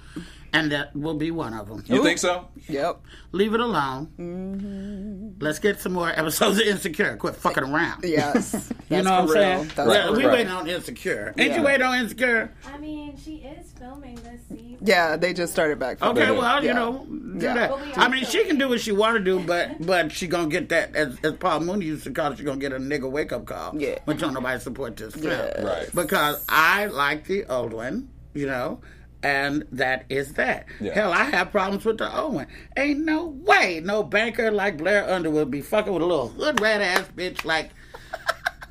[0.55, 1.83] And that will be one of them.
[1.87, 2.47] You think so?
[2.69, 3.01] Yep.
[3.33, 4.13] Leave it alone.
[4.19, 5.43] Mm-hmm.
[5.43, 7.17] Let's get some more episodes of Insecure.
[7.17, 8.05] Quit fucking around.
[8.05, 8.53] Yes.
[8.53, 9.33] That's You know what I'm real.
[9.35, 9.71] saying?
[9.75, 10.29] That's Yeah, we real.
[10.29, 10.35] Right.
[10.39, 11.35] waiting on Insecure.
[11.39, 11.59] Ain't Yeah.
[11.59, 12.53] you waiting on Insecure?
[12.73, 14.79] I mean, she is filming this season.
[14.83, 16.03] Yeah, they just started back.
[16.03, 16.31] Okay, Yeah.
[16.33, 17.55] well, you know, do Yeah.
[17.55, 17.99] that.
[17.99, 20.69] I mean, she can do what she want to do, but but she gonna get
[20.69, 22.39] that as, as Paul Mooney used to call it.
[22.39, 23.75] She gonna get a nigga wake up call.
[23.81, 23.99] Yeah.
[24.05, 25.29] when don't nobody support this film.
[25.33, 25.63] Yeah.
[25.63, 25.89] Right.
[25.95, 28.81] Because I like the old one, you know.
[29.23, 30.67] And that is that.
[30.81, 30.95] Yeah.
[30.95, 32.47] Hell, I have problems with the old one.
[32.77, 36.81] Ain't no way no banker like Blair Underwood be fucking with a little hood rat
[36.81, 37.71] ass bitch like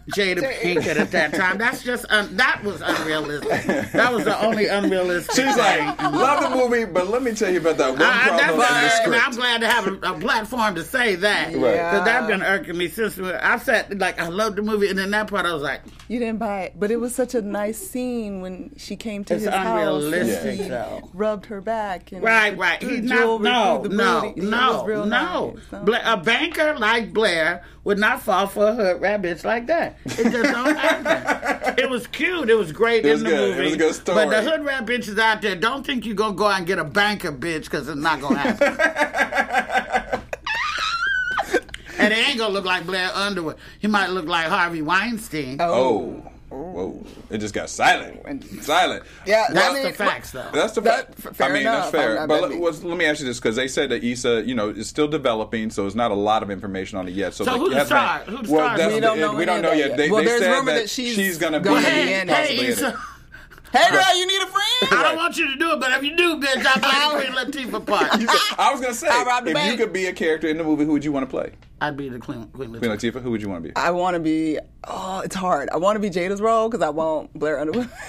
[0.10, 1.58] Jada Pinkett at that time.
[1.58, 3.92] That's just un- that was unrealistic.
[3.92, 5.36] That was the only unrealistic.
[5.36, 5.86] She's thing.
[5.86, 9.06] like, love the movie, but let me tell you about that one I, problem that's
[9.06, 11.48] in the I'm glad to have a, a platform to say that.
[11.48, 11.54] Right.
[11.54, 15.12] Because that's been irking me since I said, like, I loved the movie, and then
[15.12, 17.78] that part I was like, You didn't buy it, but it was such a nice
[17.78, 19.68] scene when she came to It's his house
[20.04, 21.10] unrealistic, and he though.
[21.14, 22.12] rubbed her back.
[22.12, 22.80] And right, right.
[22.80, 24.42] threw He's not, no, the no, booty.
[24.42, 25.52] No, was real no.
[25.56, 25.64] nice.
[25.70, 29.68] So- Bla- a banker like Blair would not fall for a hood rat bitch like
[29.68, 29.91] that.
[30.06, 31.76] It just don't happen.
[31.78, 32.50] It was cute.
[32.50, 33.50] It was great It was in the good.
[33.50, 33.64] It movie.
[33.66, 34.26] was a good story.
[34.26, 36.68] But the hood rat bitches out there, don't think you're going to go out and
[36.68, 40.22] get a banker bitch because it's not going to happen.
[42.00, 43.58] and it ain't going to look like Blair Underwood.
[43.80, 45.58] He might look like Harvey Weinstein.
[45.60, 45.74] Oh.
[46.26, 46.31] oh.
[46.52, 47.02] Whoa.
[47.30, 48.20] It just got silent.
[48.62, 49.04] Silent.
[49.26, 50.46] Yeah, That's I mean, the facts, though.
[50.54, 51.36] That's the That- fact.
[51.38, 51.92] fair I mean, enough.
[51.92, 52.10] that's fair.
[52.12, 54.04] I'm not but that let, was- let me ask you this because they said that
[54.04, 57.12] Issa, you know, is still developing, so there's not a lot of information on it
[57.14, 57.34] yet.
[57.34, 58.20] So, So like, who it the hasn't been- star?
[58.38, 58.78] Who the well, star?
[58.78, 59.90] that's We don't know we don't know yet.
[59.92, 59.98] yet.
[59.98, 62.22] They, Well, they there's said rumor that that she's gonna be gonna be possibly in
[62.22, 62.36] in it.
[62.36, 62.70] hey, it.
[62.70, 63.00] Issa,
[63.72, 65.00] Hey, girl, you need a friend?
[65.00, 67.32] I don't want you to do it, but if you do, bitch, I'll play the
[67.32, 68.60] Queen Latifah part.
[68.60, 70.64] I was gonna say, I robbed the if you could be a character in the
[70.66, 71.54] movie, who would you want to play?
[71.82, 73.12] I'd be the Queen, Queen Queen Latifah.
[73.14, 73.22] Latifah.
[73.24, 73.76] Who would you want to be?
[73.76, 74.60] I want to be.
[74.88, 75.70] Oh, it's hard.
[75.72, 77.90] I want to be Jada's role because I won't Blair Underwood.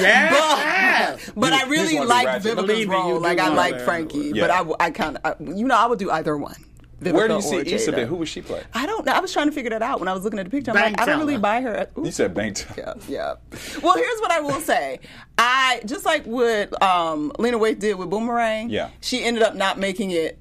[0.00, 1.16] Yeah.
[1.16, 2.42] but, but I You- you really just wanna be like ratchet.
[2.44, 3.20] Vivica's Believe you role.
[3.20, 4.40] Like I like Frankie, Underwood.
[4.76, 6.54] but I, I kind of, you know, I would do either one.
[7.00, 7.96] Vivica Where do you see or Issa Jada.
[7.96, 8.08] been?
[8.08, 8.62] Who would she play?
[8.72, 9.12] I don't know.
[9.12, 10.70] I was trying to figure that out when I was looking at the picture.
[10.70, 11.88] I'm Bank like, I don't really buy her.
[11.98, 12.04] Ooh.
[12.04, 12.64] You said Bank.
[12.78, 13.34] Yeah, yeah.
[13.82, 15.00] Well, here's what I will say.
[15.36, 18.70] I just like what um, Lena Waithe did with Boomerang.
[18.70, 18.90] Yeah.
[19.00, 20.38] She ended up not making it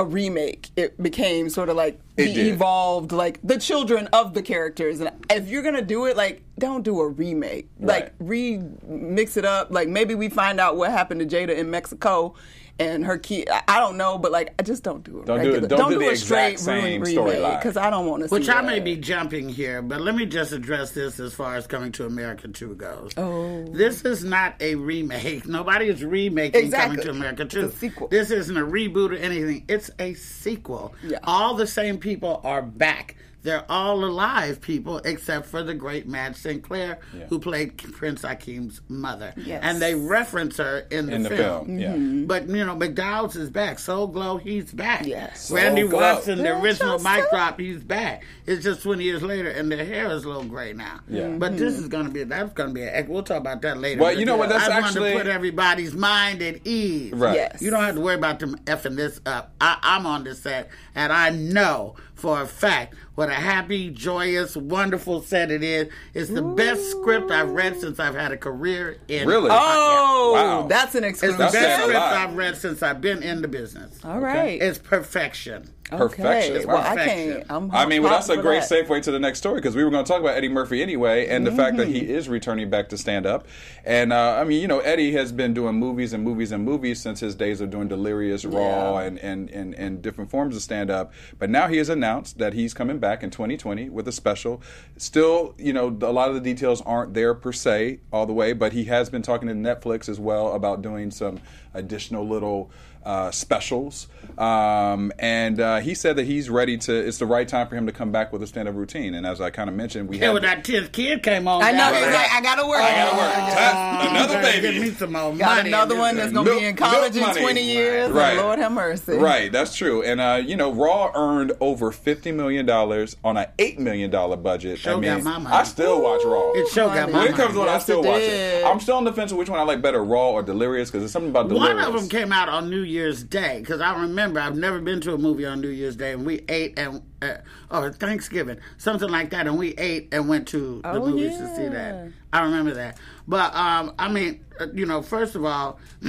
[0.00, 0.70] a remake.
[0.76, 2.46] It became sort of like It the did.
[2.54, 4.98] evolved, like the children of the characters.
[5.00, 7.68] And if you're gonna do it, like don't do a remake.
[7.78, 9.70] Like remix it up.
[9.70, 12.34] Like maybe we find out what happened to Jada in Mexico.
[12.80, 15.26] And her key, I I don't know, but like, I just don't do it.
[15.26, 15.68] Don't do it- regular.
[15.68, 17.58] don't do the a exact straight same remake storyline.
[17.58, 18.28] because I don't want to.
[18.30, 21.56] Which see I may be jumping here, but let me just address this as far
[21.56, 23.12] as Coming to America 2 goes.
[23.16, 23.64] Oh.
[23.70, 25.46] This is not a remake.
[25.46, 26.96] Nobody is remaking Exactly.
[26.96, 27.66] Coming to America 2.
[27.66, 28.08] It's a sequel.
[28.08, 29.64] This isn't a reboot or anything.
[29.68, 30.94] It's a sequel.
[31.02, 31.18] Yeah.
[31.24, 33.14] All the same people are back.
[33.42, 36.98] They're all alive people except for the great Madge Sinclair
[37.28, 39.32] who played Prince Akeem's mother.
[39.36, 39.60] Yes.
[39.64, 41.66] And they reference her in the in the film.
[41.66, 41.78] film.
[41.78, 41.92] Yeah.
[41.92, 42.26] Mm-hmm.
[42.26, 43.78] But you know, McDowell's is back.
[43.78, 45.06] Soul Glo, he's back.
[45.06, 45.50] Yes.
[45.50, 46.00] Randy Soul Glo.
[46.00, 48.24] Watson, the Let original mic drop, he's back.
[48.46, 51.00] It's just 20 years later, and their hair is a little gray now.
[51.08, 51.28] Yeah.
[51.28, 51.82] But this mm-hmm.
[51.82, 52.82] is going to be that's going to be.
[52.82, 54.00] A, we'll talk about that later.
[54.00, 57.12] Well, you know what, that's I wanted actually- to put everybody's mind at ease.
[57.12, 57.34] Right.
[57.34, 57.62] Yes.
[57.62, 59.52] You don't have to worry about them effing this up.
[59.60, 64.56] I, I'm on this set, and I know for a fact what a happy, joyous,
[64.56, 65.88] wonderful set it is.
[66.14, 69.28] It's the best script I've read since I've had a career in.
[69.28, 69.50] Really?
[69.52, 70.66] Oh, Wow.
[70.68, 71.38] that's an exclusive.
[71.40, 71.98] It's the best script.
[72.00, 73.98] I've read since I've been in the business.
[74.04, 74.60] All right.
[74.62, 75.70] It's perfection.
[75.98, 76.56] Perfection.
[76.56, 76.64] Okay.
[76.66, 77.44] Well, I can't.
[77.50, 78.86] I'm I mean, well, that's a great that.
[78.86, 81.26] segue to the next story because we were going to talk about Eddie Murphy anyway,
[81.28, 82.10] and the fact that he Mm-hmm.
[82.10, 83.46] is returning back to stand up.
[83.84, 87.00] And uh, I mean, you know, Eddie has been doing movies and movies and movies
[87.00, 88.60] since his days of doing Delirious, Raw,
[88.98, 89.02] Yeah.
[89.06, 91.12] and, and, and, and different forms of stand up.
[91.38, 94.62] But now he has announced that he's coming back in 2020 with a special.
[94.96, 98.52] Still, you know, a lot of the details aren't there per se all the way,
[98.52, 101.40] but he has been talking to Netflix as well about doing some
[101.74, 102.70] additional little
[103.04, 104.08] uh, specials.
[104.38, 107.86] Um, and uh, he said that he's ready to, it's the right time for him
[107.86, 109.14] to come back with a stand up routine.
[109.14, 110.32] And as I kind of mentioned, we Yeah, had.
[110.34, 111.78] when that tenth kid came on, I know.
[111.78, 112.80] down he's like, I gotta work.
[112.80, 113.32] I gotta work.
[113.34, 114.72] Time- another better baby.
[114.78, 115.68] Give me some more Got money.
[115.68, 117.40] another one that's gonna Milk- be in college in money.
[117.40, 118.10] 20 years.
[118.10, 118.36] Right.
[118.38, 119.12] Lord have mercy.
[119.16, 120.02] Right, that's true.
[120.02, 124.36] And uh, you know, Raw earned over fifty million dollars on an eight million dollar
[124.36, 124.78] budget.
[124.78, 125.54] Show I got mean, my money.
[125.56, 126.52] I still watch Raw.
[126.54, 127.70] It sure got my when it comes to money.
[127.70, 128.62] it, I still it watch did.
[128.62, 128.66] it.
[128.66, 131.02] I'm still on the fence of which one I like better, Raw or Delirious, because
[131.02, 131.74] there's something about Delirious.
[131.86, 135.00] One of them came out on New Year's Day because I remember I've never been
[135.02, 137.34] to a movie on New Year's Day and we ate and uh,
[137.70, 141.54] or Thanksgiving something like that and we ate and went to the Oh, movies to
[141.56, 142.10] see that.
[142.32, 142.98] I remember that.
[143.28, 145.78] But um, I mean, uh, you know, first of all,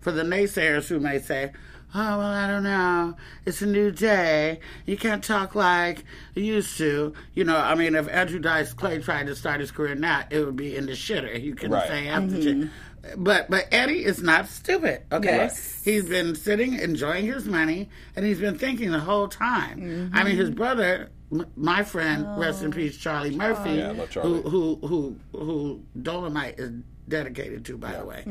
[0.00, 1.52] for the naysayers who may say.
[1.94, 3.14] Oh well, I don't know.
[3.44, 4.60] It's a new day.
[4.86, 7.12] You can't talk like you used to.
[7.34, 10.40] You know, I mean, if Andrew Dice Clay tried to start his career now, it
[10.42, 11.38] would be in the shitter.
[11.38, 11.86] You can Right.
[11.86, 12.68] say after shit.
[13.16, 15.02] But but Eddie is not stupid.
[15.10, 15.82] Okay, Yes.
[15.84, 20.10] he's been sitting enjoying his money, and he's been thinking the whole time.
[20.14, 20.58] I mean, his mm-hmm.
[20.58, 22.76] brother, m- my friend, rest in oh.
[22.76, 23.74] peace, Charlie Murphy, oh.
[23.74, 24.42] Yeah, I love Charlie.
[24.42, 26.70] who who who who Dolemite is
[27.08, 28.22] dedicated to, by the way.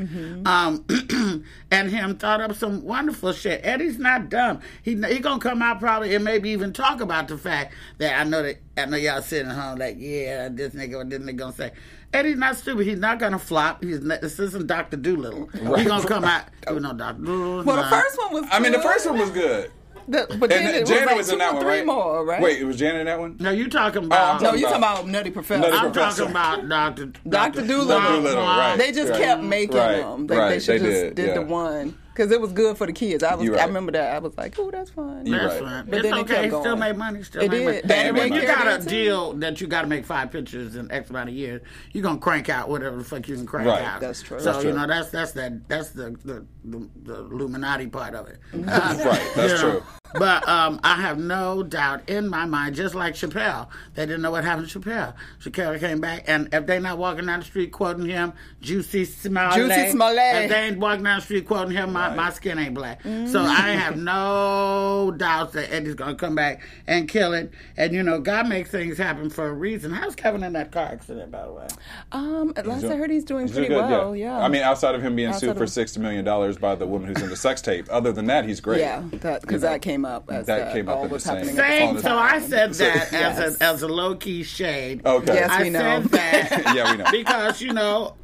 [0.45, 0.85] Um,
[1.71, 3.61] and him thought up some wonderful shit.
[3.63, 4.59] Eddie's not dumb.
[4.83, 8.23] He he gonna come out probably and maybe even talk about the fact that I
[8.23, 11.35] know that I know y'all sitting at home like, yeah, this nigga, what this nigga
[11.35, 11.71] gonna say.
[12.13, 12.85] Eddie's not stupid.
[12.85, 13.83] He's not gonna flop.
[13.83, 15.47] He's not, this isn't Doctor Dolittle.
[15.47, 16.43] He's gonna come out.
[16.69, 17.63] You know, Doctor Dolittle.
[17.63, 18.45] Well, the first one was.
[18.51, 19.71] I mean, the first one was good.
[20.11, 21.71] The, but then And it was Janet like was two in that or one, three
[21.77, 21.85] right?
[21.85, 22.41] more, right?
[22.41, 23.37] Wait, it was Janet in that one?
[23.39, 24.41] No, you talking oh, I'm about?
[24.41, 25.61] no, talking you about- talking about Nutty Professor.
[25.61, 26.17] Nutty I'm Professor.
[26.25, 27.61] talking about uh, Doctor Dr.
[27.67, 27.87] Dolittle.
[27.87, 28.75] Dolittle, right.
[28.77, 29.21] They just Right.
[29.21, 30.27] kept making Right, them.
[30.27, 31.33] Like, right, They should they just did, did, yeah.
[31.35, 33.23] the one because it was good for the kids.
[33.23, 33.47] I was.
[33.49, 33.59] Right.
[33.61, 34.15] I remember that.
[34.15, 35.25] I was like, oh, that's fun.
[35.25, 35.69] You're That's right.
[35.69, 35.85] fine.
[35.85, 37.23] But it's then it kept It still made money.
[37.23, 37.87] Still It made did.
[37.87, 38.11] money.
[38.29, 38.89] When you got a of it, too.
[38.89, 41.61] deal that you got to make five pictures in X amount of years,
[41.93, 43.83] you're gonna crank out whatever the fuck you can crank Right.
[43.83, 44.01] out.
[44.01, 44.39] That's true.
[44.39, 48.27] So That's you know that's that's that that's the the, the, the Illuminati part of
[48.27, 48.37] it.
[48.53, 49.71] Right, that's You know?
[49.79, 49.83] true.
[50.13, 54.31] But um, I have no doubt in my mind, just like Chappelle, they didn't know
[54.31, 55.13] what happened to Chappelle.
[55.41, 59.55] Chappelle came back, and if they're not walking down the street quoting him, Juicy Smollett,
[59.55, 60.43] Juicy Smollett.
[60.43, 63.01] if they ain't walking down the street quoting him, my, my skin ain't black.
[63.03, 67.51] So I have no doubts that Eddie's gonna come back and kill it.
[67.77, 69.91] And you know, God makes things happen for a reason.
[69.91, 71.67] How's Kevin in that car accident, by the way?
[72.11, 74.15] Um, at last I heard he's doing He's doing pretty good, well.
[74.15, 74.39] Yeah.
[74.39, 77.07] I mean, outside of him being Outside sued for sixty million dollars by the woman
[77.13, 77.87] who's in the sex tape.
[77.89, 78.79] Other than that, he's great.
[78.79, 80.29] yeah, because You know, that came up.
[80.31, 81.93] As that that came up all in the was same- happening the Same.
[81.95, 83.39] same So I said that Yes.
[83.39, 85.05] as a as a low key shade.
[85.05, 85.33] Okay.
[85.33, 85.79] Yes, I we know.
[85.79, 87.11] said that Yeah, we know.
[87.11, 88.15] because you know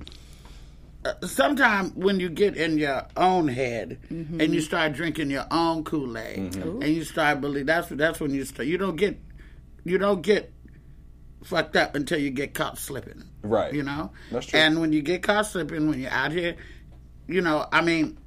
[1.23, 4.41] sometimes when you get in your own head Mm-hmm.
[4.41, 6.81] and you start drinking your own Kool Aid Mm-hmm.
[6.81, 8.67] and you start believe that's that's when you start.
[8.67, 9.19] You don't get
[9.83, 10.51] you don't get
[11.43, 13.23] fucked up until you get caught slipping.
[13.41, 13.73] Right.
[13.73, 14.11] You know.
[14.31, 14.59] That's true.
[14.59, 16.55] And when you get caught slipping, when you're out here,
[17.27, 18.17] you know, I mean.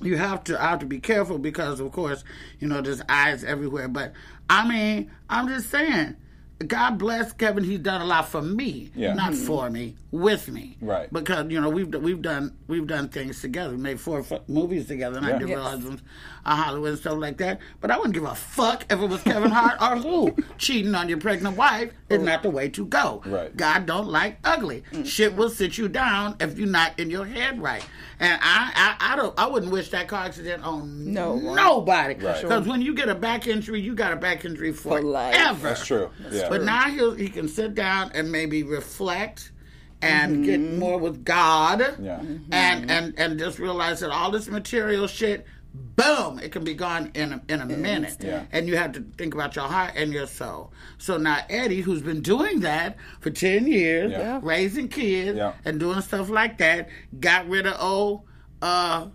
[0.00, 2.24] You have to I have to be careful because, of course,
[2.58, 3.86] you know there's eyes everywhere.
[3.86, 4.14] But
[4.50, 6.16] I mean, I'm just saying,
[6.66, 7.62] God bless Kevin.
[7.62, 9.14] He's done a lot for me, Yeah.
[9.14, 10.76] not for me, with me.
[10.80, 11.10] Right.
[11.12, 13.70] Because you know we've we've done we've done things together.
[13.72, 15.34] We made four f- movies together, and Yeah.
[15.34, 15.56] I did Yes.
[15.56, 16.02] Real Husbands
[16.44, 17.60] uh, of Hollywood and stuff like that.
[17.80, 20.36] But I wouldn't give a fuck if it was Kevin Hart or who.
[20.58, 23.22] Cheating on your pregnant wife is not the way to go.
[23.24, 23.56] Right.
[23.56, 24.84] God don't like ugly.
[24.92, 25.06] Mm.
[25.06, 27.84] Shit will sit you down if you're not in your head right.
[28.20, 31.56] And I, I, I don't, I wouldn't wish that car accident on No one.
[31.56, 32.14] nobody.
[32.22, 32.40] Right.
[32.42, 35.06] Because when you get a back injury, you got a back injury For forever.
[35.06, 35.62] life.
[35.62, 36.10] That's true.
[36.30, 36.48] yeah.
[36.50, 39.51] But now he'll, he can sit down and maybe reflect
[40.02, 40.44] and mm-hmm.
[40.44, 40.78] get mm-hmm.
[40.78, 41.80] more with God.
[42.00, 42.18] Yeah.
[42.20, 42.90] And, mm-hmm.
[42.90, 47.32] and and just realize that all this material shit, boom, it can be gone in
[47.32, 48.18] a, in a minute.
[48.20, 48.44] Yeah.
[48.52, 50.72] And you have to think about your heart and your soul.
[50.98, 54.18] So now Eddie, who's been doing that for 10 years, Yeah.
[54.18, 54.40] Yeah.
[54.42, 55.52] raising kids Yeah.
[55.64, 56.88] and doing stuff like that,
[57.18, 58.22] got rid of old
[58.60, 59.06] uh,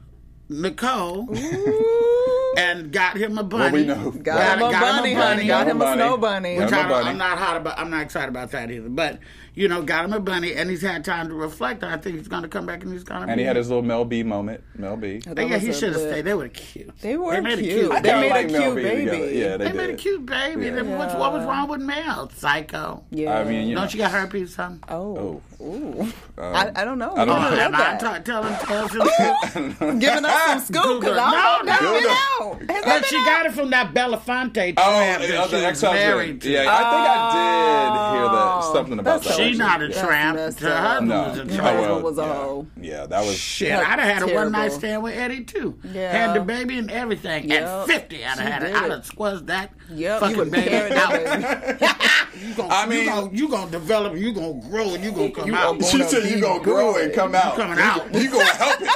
[0.49, 1.29] Nicole
[2.57, 3.85] and got him a bunny.
[3.85, 4.11] Well, we know.
[4.11, 5.47] Got, him a bunny, honey.
[5.47, 6.01] Got him a bunny.
[6.01, 6.55] snow bunny.
[6.55, 7.09] Got Which him a I, bunny.
[7.09, 7.77] I'm not hot about.
[7.79, 8.89] I'm not excited about that either.
[8.89, 9.19] But
[9.57, 11.81] you know, got him a bunny, and he's had time to reflect.
[11.81, 13.27] And I think he's going to come back, and he's going to.
[13.31, 14.63] And he had his little Mel B moment.
[14.75, 15.21] Mel B.
[15.27, 16.21] Oh, that yeah, he should have stayed.
[16.25, 16.95] They were cute.
[17.01, 17.85] They were made cute.
[17.85, 19.05] A cute They made a like Mel cute baby.
[19.05, 19.31] together.
[19.33, 19.75] Yeah, they, They did.
[19.77, 20.65] made a cute baby.
[20.65, 20.71] Yeah.
[20.75, 22.29] Then What's, what was wrong with Mel?
[22.29, 23.03] Psycho.
[23.09, 23.39] Yeah.
[23.39, 23.81] I mean, you know.
[23.81, 24.83] Don't you got herpes, son?
[24.87, 25.17] Oh.
[25.17, 25.41] oh.
[25.59, 26.01] Ooh.
[26.01, 27.15] Um, I, I don't know.
[27.15, 27.49] I don't We know.
[27.49, 27.99] didn't am I that.
[27.99, 29.99] ta- telling tales and?
[29.99, 31.99] Giving us some scoop because I don't No, know.
[31.99, 32.53] no.
[32.53, 35.35] Has that But been she got it from that Belafonte Oh, that uh, the she
[35.35, 35.99] other ex-husband.
[35.99, 36.45] married.
[36.45, 39.43] Yeah, I think I did hear that Oh, something about that's that.
[39.49, 40.35] She's not a tramp.
[40.37, 41.61] messed Her No, was a tramp.
[41.61, 42.33] Oh, well, was a yeah.
[42.33, 42.67] hoe.
[42.81, 43.35] Yeah, that was.
[43.37, 45.77] Shit, I'd have had a one night stand with Eddie too.
[45.93, 46.11] Yeah.
[46.11, 47.49] Had the baby and everything.
[47.49, 47.63] Yep.
[47.63, 48.75] At 50, I'd have She had it.
[48.75, 51.11] I'd have squashed that Yep, fucking you would baby out.
[52.41, 55.31] you gonna, I mean- you gonna, you gonna develop, you gonna grow, and you gonna
[55.31, 55.83] come You out.
[55.85, 57.55] She said you be gonna grow and come out.
[57.55, 58.13] coming out.
[58.13, 58.89] You gonna help it.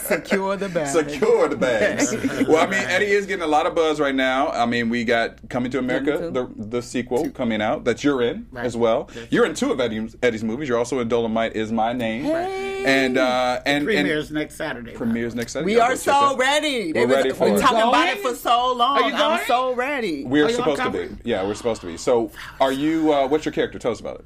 [0.00, 0.88] Secure the bag.
[0.88, 2.12] Secure the bags.
[2.48, 4.48] well, I mean, Eddie is getting a lot of buzz right now.
[4.48, 8.46] I mean, we got Coming to America, the the sequel coming out that you're in
[8.50, 8.64] Right.
[8.64, 9.08] as well.
[9.30, 10.68] You're in two of Eddie's, Eddie's movies.
[10.68, 12.84] You're also in Dolemite is my name, Hey.
[12.84, 14.92] and uh, and Premieres and next Saturday.
[14.92, 15.72] premieres next Saturday.
[15.72, 16.92] We Y'all are so ready.
[16.92, 17.56] We're was- ready for We've it.
[17.56, 18.98] been talking about it for so long.
[19.02, 19.46] Are you I'm going?
[19.46, 20.24] so ready.
[20.24, 21.08] We're Are supposed to be.
[21.24, 21.96] Yeah, we're supposed to be.
[21.96, 23.12] So, are you?
[23.12, 23.78] Uh, what's your character?
[23.78, 24.24] Tell us about it.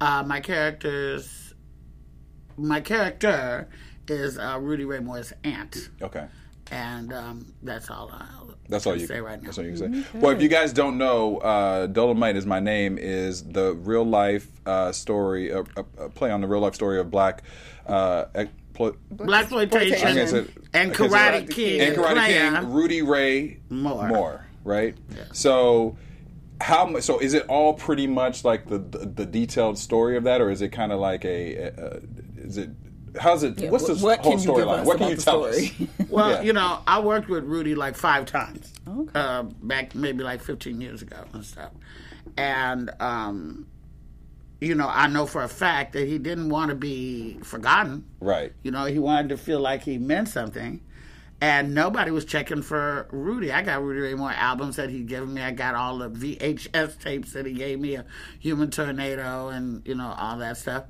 [0.00, 1.37] Uh, my character's,
[2.58, 3.68] my character
[4.08, 6.26] is uh, Rudy Ray Moore's aunt, Okay.
[6.70, 8.10] and um, that's all.
[8.12, 8.26] I,
[8.68, 9.46] That's all you say right now.
[9.46, 10.18] That's all you can say.
[10.18, 14.46] Well, if you guys don't know, uh, Dolemite is my name is the real life
[14.66, 17.42] uh, story, a, a, a play on the real life story of black.
[17.86, 21.50] Uh, ex- pl- Blaxploitation I can't and I can't say Karate.
[21.50, 22.50] Kid and Karate player.
[22.60, 24.08] King, Rudy Ray Moore.
[24.08, 24.94] Moore, right?
[25.32, 25.96] So.
[26.60, 27.04] How much?
[27.04, 30.50] So is it all pretty much like the the, the detailed story of that, or
[30.50, 31.54] is it kind of like a?
[31.54, 32.00] a, a
[32.44, 32.70] is it?
[33.18, 33.58] How's it?
[33.58, 34.84] Yeah, what's the what whole can you give storyline?
[34.84, 35.56] What can you the tell us?
[36.08, 36.42] Well, Yeah.
[36.42, 38.72] you know, I worked with Rudy like five times.
[39.14, 41.70] Uh, back maybe like 15 years ago and stuff.
[42.36, 43.66] And, um,
[44.60, 48.04] you know, I know for a fact that he didn't want to be forgotten.
[48.20, 48.52] Right.
[48.62, 50.80] You know, he wanted to feel like he meant something.
[51.40, 53.52] And nobody was checking for Rudy.
[53.52, 55.40] I got Rudy Ray Moore albums that he'd given me.
[55.42, 58.04] I got all the VHS tapes that he gave me, a
[58.40, 60.84] Human Tornado, and you know all that stuff.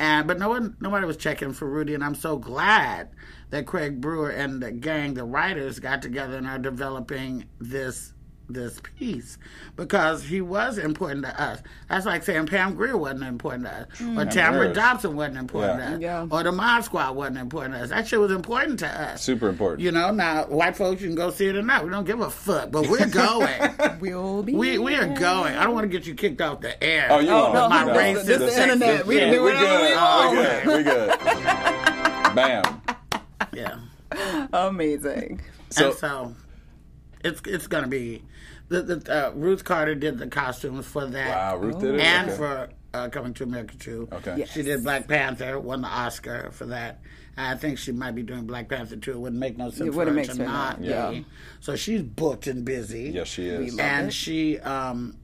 [0.00, 1.94] And but no one, nobody was checking for Rudy.
[1.94, 3.10] And I'm so glad
[3.50, 8.14] that Craig Brewer and the gang, the writers, got together and are developing this
[8.52, 9.38] this piece
[9.76, 11.60] because he was important to us.
[11.88, 14.20] That's like saying Pam Grier wasn't important to us, mm.
[14.20, 15.88] or Tamara Dobson wasn't important Yeah.
[15.88, 16.26] to us, Yeah.
[16.30, 17.90] or the Mod Squad wasn't important to us.
[17.90, 19.22] That shit was important to us.
[19.22, 19.80] Super important.
[19.80, 21.84] You know, now white folks you can go see it or not.
[21.84, 23.50] We don't give a fuck, but we're going.
[24.00, 24.54] We'll be.
[24.54, 25.54] we we are going.
[25.56, 27.08] I don't want to get you kicked off the air.
[27.10, 27.92] Oh, you Oh, no, my No.
[27.94, 28.24] racist.
[28.24, 29.06] This is the internet.
[29.06, 29.96] We Yeah, do we whatever we good.
[29.96, 30.66] want.
[30.66, 30.76] We good.
[30.76, 31.18] We good.
[32.34, 32.82] Bam.
[33.52, 34.48] Yeah.
[34.52, 35.40] Amazing.
[35.70, 36.34] So, and so
[37.24, 38.22] it's it's gonna be.
[38.70, 41.28] The, the uh, Ruth Carter did the costumes for that.
[41.28, 42.00] wow, Ruth did it.
[42.00, 42.36] and Okay.
[42.38, 44.08] for uh, Coming to America too.
[44.12, 44.36] Okay.
[44.38, 44.52] Yes.
[44.52, 47.00] She did Black Panther, won the Oscar for that.
[47.36, 49.12] I think she might be doing Black Panther too.
[49.12, 51.10] It wouldn't make no sense It for wouldn't her make to sense, not yeah.
[51.10, 51.26] be.
[51.60, 53.10] So she's booked and busy.
[53.10, 53.74] yes, she is.
[53.74, 54.12] love and it.
[54.14, 55.16] she um,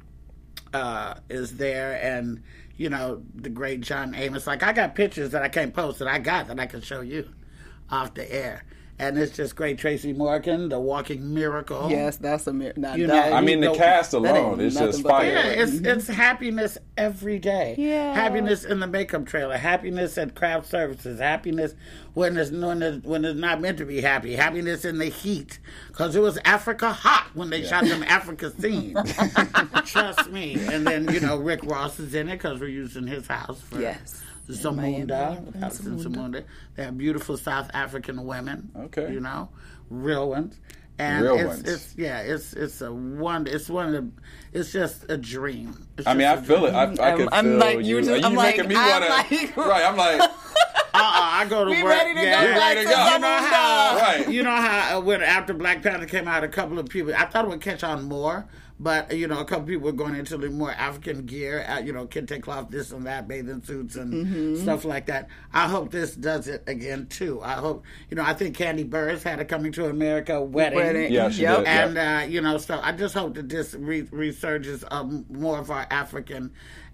[0.75, 2.43] uh, is there, and
[2.77, 4.47] you know the great John Amos.
[4.47, 7.01] Like I got pictures that I can't post that I got that I can show
[7.01, 7.29] you
[7.91, 8.65] off the air.
[8.99, 9.79] And it's just great.
[9.79, 11.91] Tracy Morgan, the walking miracle.
[11.91, 15.03] Yes, that's a mir- not You know, I mean, the cast alone ain't is just
[15.03, 15.33] but fire.
[15.33, 15.87] Yeah, it's mm-hmm.
[15.87, 17.75] it's happiness every day.
[17.79, 18.15] Yeah.
[18.15, 21.75] happiness in the makeup trailer, happiness at craft services, happiness
[22.15, 25.59] when there's when there's, when it's not meant to be happy, happiness in the heat
[25.89, 28.97] because it was Africa hot when they shot them Africa scenes.
[29.85, 30.55] Trust me.
[30.73, 33.81] And then you know Rick Ross is in it because we're using his house for
[33.81, 34.23] Yes.
[34.49, 36.45] Zamunda, house in Zamunda.
[36.77, 38.71] They have beautiful South African women.
[38.77, 39.13] Okay.
[39.13, 39.49] you know,
[39.91, 40.59] real ones.
[40.99, 41.69] And Real it's, ones.
[41.69, 43.47] it's yeah, it's it's a one.
[43.47, 44.11] It's one of the.
[44.59, 45.87] It's just a dream.
[45.99, 46.73] It's I mean, I just a feel it.
[46.75, 47.85] I, I I'm- can I'm feel like, you.
[47.97, 49.11] you just- you I'm like- making me I'm want to.
[49.37, 50.31] like- right, I'm like, Uh-uh,
[50.95, 51.93] I go to We work.
[51.93, 52.41] ready to yeah.
[52.41, 53.05] go We back ready to to go.
[53.13, 54.01] You know how, Zamunda.
[54.01, 54.29] Right.
[54.31, 57.13] You know how uh, when after Black Panther came out, a couple of people.
[57.15, 58.47] I thought it would catch on more,
[58.79, 61.65] but you know, a couple people were going into the more African gear.
[61.69, 64.63] Uh, you know, kente cloth, this and that, bathing suits and Mm-hmm.
[64.63, 65.29] stuff like that.
[65.53, 67.41] I hope this does it again too.
[67.43, 68.23] I hope you know.
[68.23, 70.79] I think Kandi Burruss had a coming to America wedding.
[70.79, 71.13] Wedding.
[71.13, 71.59] Yeah, she Yep.
[71.59, 71.67] did.
[71.67, 75.71] And uh, you know, so I just hope that this re- resurges of more of
[75.71, 76.53] our African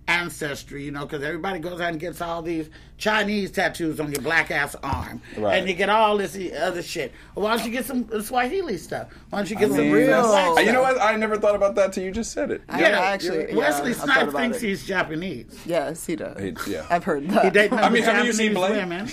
[0.09, 0.85] ancestry.
[0.85, 4.51] You know, because everybody goes out and gets all these Chinese tattoos on your black
[4.53, 5.59] ass arm, Right.
[5.59, 7.13] and you get all this other shit.
[7.35, 9.09] Why don't you get some Swahili stuff?
[9.31, 10.07] Why don't you get I some mean, real?
[10.09, 10.67] that's- black Uh, stuff?
[10.67, 11.01] You know what?
[11.03, 12.63] I never thought about that till you just said it.
[12.69, 14.67] I Yeah, actually, Wesley I've Snipes thinks it.
[14.69, 15.59] he's Japanese.
[15.67, 16.39] Yes, he does.
[16.41, 16.87] He- yeah.
[16.91, 17.45] I've heard that.
[17.45, 18.77] He dating I mean, other have you seen Japanese Blade?
[18.89, 19.07] women.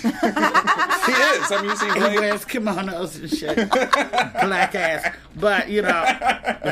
[1.06, 1.50] He is.
[1.50, 2.18] I mean, you seen He Blade?
[2.20, 3.70] wears kimonos and shit.
[3.70, 5.14] Black ass.
[5.36, 6.04] But, you know,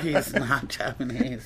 [0.03, 1.45] he's not Japanese.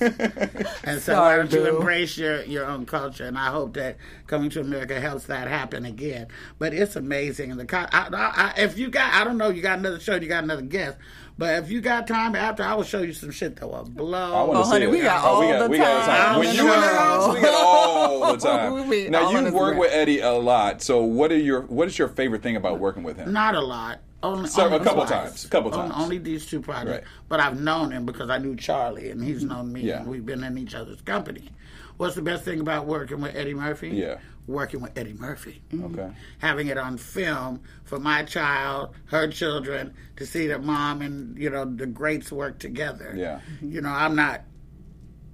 [0.83, 1.77] And so why don't you boo.
[1.77, 3.25] embrace your, your own culture?
[3.25, 3.97] And I hope that
[4.27, 6.27] coming to America helps that happen again.
[6.59, 7.51] But it's amazing.
[7.51, 9.99] And the co- I, I, I, if you got, I don't know, you got another
[9.99, 10.97] show, you got another guest.
[11.35, 14.33] But if you got time after, I will show you some shit that will blow.
[14.35, 16.39] I Oh, honey, we got Oh, we all got, the we got time.
[16.39, 18.87] When you in the house, we got all the time.
[18.87, 20.81] We now you in work with Eddie a lot.
[20.83, 23.33] So what are your what is your favorite thing about working with him?
[23.33, 23.99] Not a lot.
[24.21, 25.09] Only, So, only a couple twice.
[25.09, 26.01] times, a couple On- times.
[26.01, 26.89] Only these two projects.
[26.91, 27.03] Right.
[27.27, 29.81] But I've known him because I knew Charlie and he's known me.
[29.81, 29.99] Yeah.
[29.99, 31.49] And we've been in each other's company.
[31.97, 33.89] What's the best thing about working with Eddie Murphy?
[33.89, 34.17] Yeah.
[34.47, 35.61] Working with Eddie Murphy.
[35.71, 35.97] Mm-hmm.
[35.99, 36.13] Okay.
[36.39, 41.49] Having it on film for my child, her children, to see that mom and, you
[41.49, 43.13] know, the greats work together.
[43.15, 43.39] Yeah.
[43.55, 43.71] Mm-hmm.
[43.71, 44.41] You know, I'm not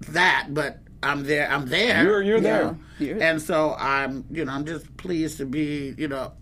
[0.10, 1.50] that, but I'm there.
[1.50, 2.04] I'm there.
[2.04, 2.78] You're you're there.
[3.00, 6.34] You're- And so I'm, you know, I'm just pleased to be, you know,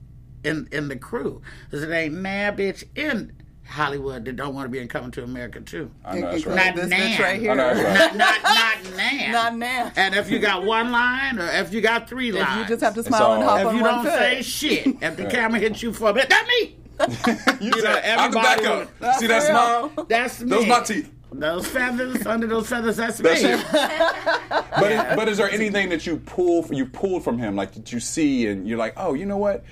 [0.44, 1.42] in in the crew.
[1.66, 3.34] Because it ain't nah bitch in
[3.68, 5.92] Hollywood that don't want to be in Coming to America too.
[6.06, 6.56] I know that's right.
[6.56, 7.24] Not this now.
[7.24, 7.54] right here.
[7.56, 8.16] Know right.
[8.16, 9.32] Not not now.
[9.32, 9.92] Not now.
[9.96, 12.84] And if you got one line or if you got three If lines, you just
[12.84, 14.14] have to smile and all- hop if on you don't foot.
[14.14, 16.76] say shit, if the camera hits you for a bit, that me.
[17.62, 19.00] You, know, said, I can back everybody up.
[19.00, 19.90] That's See that real.
[19.92, 20.06] smile?
[20.10, 20.50] That's me.
[20.50, 21.12] Those my teeth.
[21.32, 22.98] Those feathers under those feathers.
[22.98, 23.50] That's, That's me.
[23.52, 23.66] it.
[24.80, 27.92] But is, but is there anything that you pull you pulled from him, like that
[27.92, 29.64] you see and you're like, oh, you know what?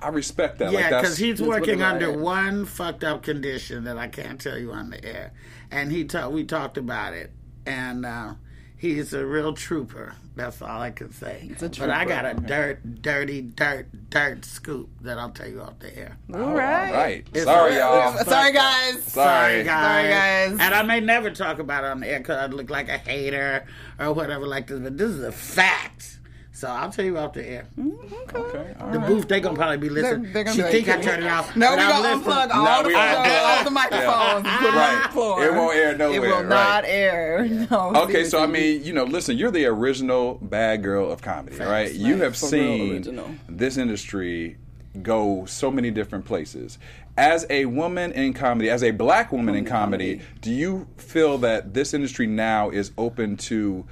[0.00, 0.72] I respect that.
[0.72, 2.16] Yeah, like because he's working under is.
[2.16, 5.32] one fucked up condition that I can't tell you on the air,
[5.70, 7.32] and he ta- we talked about it,
[7.66, 8.34] and uh,
[8.76, 10.14] he's a real trooper.
[10.36, 11.50] That's all I can say.
[11.60, 15.80] a But I got a dirt, dirty, dirt, dirt scoop that I'll tell you off
[15.80, 16.16] the air.
[16.32, 16.92] All all right.
[16.92, 17.26] right.
[17.30, 18.16] It's- Sorry, y'all.
[18.18, 19.02] Sorry, guys.
[19.02, 19.64] Sorry.
[19.64, 20.50] Sorry, guys.
[20.52, 22.98] And I may never talk about it on the air because I look like a
[22.98, 23.66] hater
[23.98, 26.20] or whatever like this, but this is a fact.
[26.58, 27.68] So I'll tell you off the air.
[27.78, 27.92] Mm,
[28.34, 28.74] okay.
[28.80, 29.06] all The right.
[29.06, 30.32] booth, they gonna probably be listening.
[30.32, 31.54] they're gonna she think I turned it off.
[31.54, 32.34] No, but we I'm gonna listening.
[32.34, 34.44] unplug No, all, the, we all, gonna- all the microphones.
[34.48, 35.46] and Put the Right.
[35.46, 36.16] It won't air nowhere.
[36.16, 36.30] It nowhere.
[36.30, 36.48] will right.
[36.48, 37.44] not air.
[37.70, 41.58] No, Okay, so I mean, you know, listen, you're the original bad girl of comedy,
[41.58, 41.92] right?
[41.94, 44.56] You have For seen this industry
[45.00, 46.80] go so many different places.
[47.16, 51.72] As a woman in comedy, as a black woman in comedy, do you feel that
[51.72, 53.86] this industry now is open to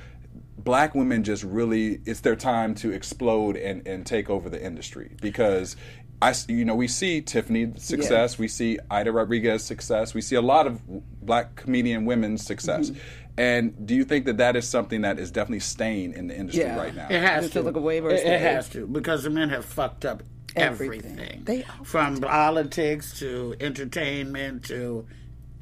[0.67, 5.17] black women just really it's their time to explode and, and take over the industry
[5.23, 5.77] because
[6.21, 10.41] I, you know, we see Tiffany's success, we see Aida Rodriguez success, we see a
[10.43, 10.81] lot of
[11.23, 12.91] black comedian women's success.
[12.91, 13.01] Mm-hmm.
[13.39, 16.65] And do you think that that is something that is definitely staying in the industry
[16.65, 16.77] Yeah.
[16.79, 17.07] right now?
[17.11, 17.59] It has Just to.
[17.61, 18.39] to look away it, versus it stay.
[18.39, 20.23] has to because the men have fucked up
[20.57, 21.13] Everything.
[21.19, 21.43] everything.
[21.45, 25.07] They- from politics to entertainment to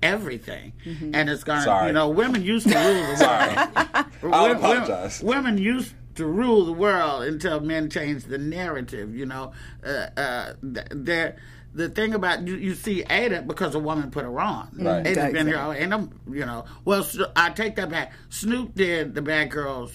[0.04, 1.62] everything, and it's gonna.
[1.62, 1.86] Sorry.
[1.88, 3.54] You know, women used to rule the Sorry.
[3.54, 3.74] world.
[4.34, 5.22] I'll Wo- wo- apologize.
[5.22, 9.16] Women used to rule the world until men changed the narrative.
[9.16, 9.52] You know,
[9.84, 11.36] uh, uh, th- they're.
[11.76, 14.68] The thing about you, you see Ada because a woman put her on.
[14.78, 15.04] Right.
[15.04, 15.78] Ada's been here, Exactly.
[15.80, 16.66] and I'm, you know.
[16.84, 18.12] Well, I take that back.
[18.28, 19.92] Snoop did the Bad Girls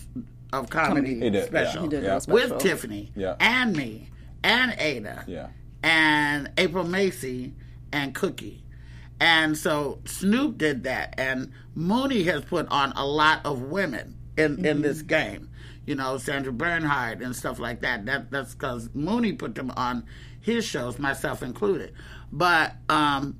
[0.52, 1.82] of Comedy He did, special yeah.
[1.84, 2.58] He did a with special.
[2.58, 3.36] Tiffany Yeah.
[3.40, 4.10] and me
[4.44, 5.48] and Ada Yeah.
[5.82, 7.54] and April Macie
[7.94, 8.62] and Cookie.
[9.20, 14.66] And so Snoop did that, and Mooney has put on a lot of women in,
[14.66, 15.50] in this game.
[15.86, 18.06] you know, Sandra Bernhard and stuff like that.
[18.06, 20.06] That that's because Mooney put them on
[20.40, 21.94] his shows, myself included.
[22.32, 23.40] But um,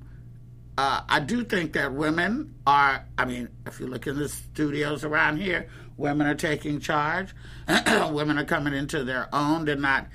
[0.76, 3.06] uh, I do think that women are.
[3.16, 7.34] I mean, if you look in the studios around here, women are taking charge.
[8.10, 9.64] women are coming into their own.
[9.64, 10.08] They're not,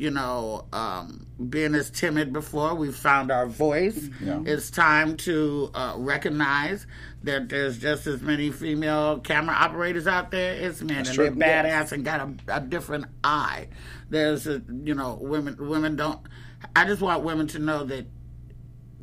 [0.00, 2.74] you know, um, being as timid before.
[2.74, 4.08] We've found our voice.
[4.24, 4.40] Yeah.
[4.46, 6.86] It's time to uh, recognize
[7.22, 11.24] that there's just as many female camera operators out there as men, and true.
[11.28, 13.68] they're badass and got a, a different eye.
[14.08, 15.68] There's, a, you know, women.
[15.68, 16.18] Women don't.
[16.74, 18.06] I just want women to know that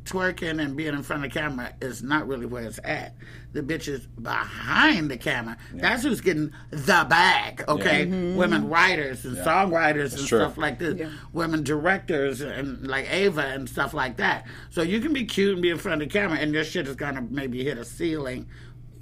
[0.08, 3.14] twerking and being in front of the camera is not really where it's at.
[3.52, 8.06] The bitches behind the camera, that's who's getting the bag, okay?
[8.06, 8.36] Mm-hmm.
[8.36, 10.38] Women writers and songwriters and true.
[10.40, 11.10] stuff like this.
[11.32, 14.46] Women directors and like Ava and stuff like that.
[14.70, 16.88] So you can be cute and be in front of the camera and your shit
[16.88, 18.48] is gonna maybe hit a ceiling,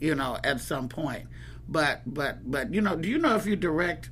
[0.00, 1.26] you know, at some point.
[1.68, 4.10] But but but you know, do you know if you direct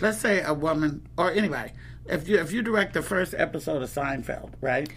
[0.00, 1.72] let's say a woman or anybody,
[2.06, 4.92] if you if you direct the first episode of Seinfeld, right?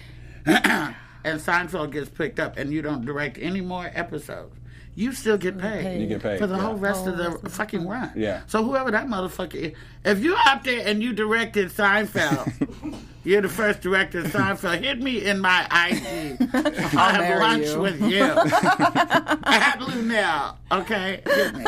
[1.26, 4.56] and Seinfeld gets picked up and you don't direct any more episodes,
[4.96, 6.00] you still get paid.
[6.00, 6.62] You get paid, for the yeah.
[6.62, 8.12] whole rest of the fucking run.
[8.16, 8.42] Yeah.
[8.48, 9.74] So whoever that motherfucker is,
[10.06, 14.82] if you're out there and you directed Seinfeld, you're the first director of Seinfeld.
[14.82, 16.50] Hit me in my IG.
[16.96, 17.80] I'll have lunch you.
[17.82, 18.24] with you.
[18.24, 21.22] At Luenell, okay?
[21.26, 21.66] Hit me.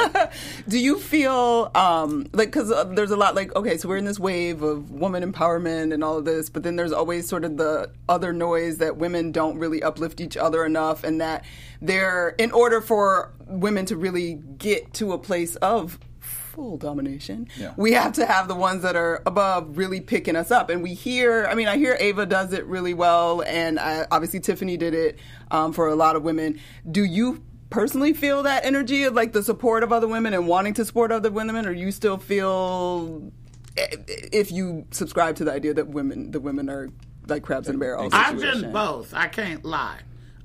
[0.69, 4.05] Do you feel um, like because uh, there's a lot like okay, so we're in
[4.05, 7.57] this wave of woman empowerment and all of this, but then there's always sort of
[7.57, 11.43] the other noise that women don't really uplift each other enough, and that
[11.81, 17.73] they're in order for women to really get to a place of full domination, Yeah.
[17.77, 20.69] we have to have the ones that are above really picking us up.
[20.71, 24.39] And we hear, I mean, I hear Ava does it really well, and I, obviously
[24.39, 25.19] Tiffany did it
[25.51, 26.59] um, for a lot of women.
[26.89, 30.73] Do you personally feel that energy of like the support of other women and wanting
[30.75, 33.31] to support other women, or you still feel
[33.75, 36.89] if you subscribe to the idea that women, the women are
[37.27, 38.09] like crabs in a barrel?
[38.11, 38.61] I've situation?
[38.63, 39.13] been both.
[39.13, 39.99] I can't lie.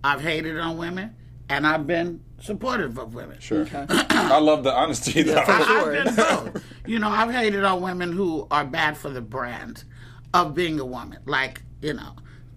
[0.04, 1.14] I've hated on women,
[1.52, 3.38] and I've been supportive of women.
[3.38, 3.66] Sure.
[3.74, 5.22] I love the honesty.
[5.22, 5.42] though.
[5.44, 5.96] for sure.
[5.96, 6.64] I've been both.
[6.86, 9.84] You know, I've hated on women who are bad for the brand
[10.32, 11.18] of being a woman.
[11.26, 12.14] Like, you know,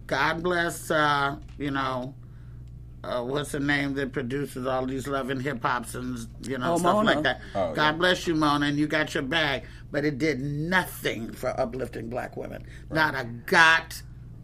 [0.07, 2.15] God bless, uh, you know,
[3.03, 6.77] uh, what's the name that produces all these loving hip hops and you know Oh,
[6.77, 7.13] stuff Mona.
[7.15, 7.41] like that.
[7.53, 7.91] Oh, God yeah.
[7.91, 12.35] bless you, Mona, and you got your bag, but it did nothing for uplifting black
[12.37, 12.65] women.
[12.89, 13.25] Not a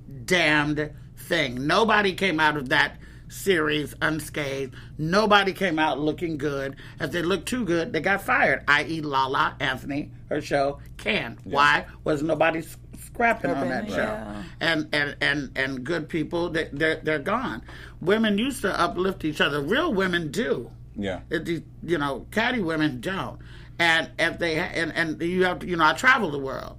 [0.09, 1.65] goddamned thing.
[1.65, 2.97] Nobody came out of that
[3.31, 4.75] series unscathed.
[4.97, 6.75] Nobody came out looking good.
[6.99, 8.63] If they looked too good, they got fired.
[8.67, 11.39] I.e., Lala Anthony, her show Can.
[11.43, 13.95] Why was nobody s- scrapping on that show?
[13.95, 14.43] yeah.
[14.59, 17.63] and and and and good people they, they're they're gone.
[18.01, 19.61] Women used to uplift each other.
[19.61, 20.69] Real women do.
[20.95, 21.21] Yeah.
[21.29, 23.39] It, you know, catty women don't.
[23.79, 26.77] And if they and and you have to, you know, I travel the world.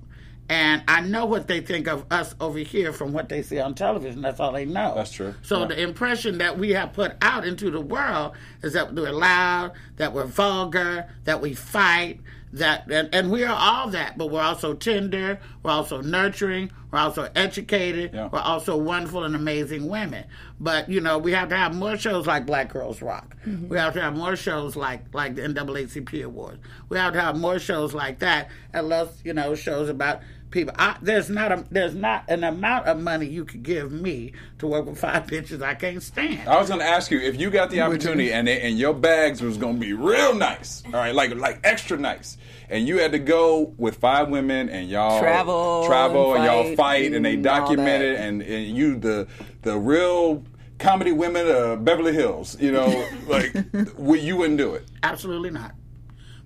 [0.53, 3.75] And I know what they think of us over here from what they see on
[3.75, 4.21] television.
[4.21, 4.93] That's all they know.
[4.95, 5.35] That's true.
[5.41, 5.69] So Yeah.
[5.69, 8.33] the impression that we have put out into the world
[8.63, 12.21] is that we're loud, that we're vulgar, that we fight,
[12.53, 16.99] that and, and we are all that, but we're also tender, we're also nurturing, we're
[16.99, 18.29] also educated, Yeah.
[18.31, 20.25] we're also wonderful and amazing women.
[20.61, 23.39] But you know, we have to have more shows like Black Girls Rock.
[23.47, 23.69] Mm-hmm.
[23.71, 26.59] We have to have more shows like like the NAACP Awards.
[26.91, 30.21] We have to have more shows like that, and less you know shows about
[30.53, 30.75] people.
[30.79, 34.67] I, there's not a there's not an amount of money you could give me to
[34.67, 36.49] work with five bitches I can't stand.
[36.49, 38.95] I was going to ask you if you got the opportunity and they, and your
[38.95, 42.39] bags was going to be real nice, all right, like like extra nice,
[42.69, 46.77] and you had to go with five women and y'all Travel travel, and, and y'all
[46.77, 49.27] fight fight, and they and all document it, and, and you the
[49.63, 50.43] the real
[50.79, 53.55] comedy women of Beverly Hills, you know, like
[53.97, 54.87] we, you wouldn't do it.
[55.03, 55.75] Absolutely not.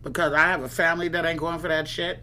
[0.02, 2.22] Because I have a family that ain't going for that shit,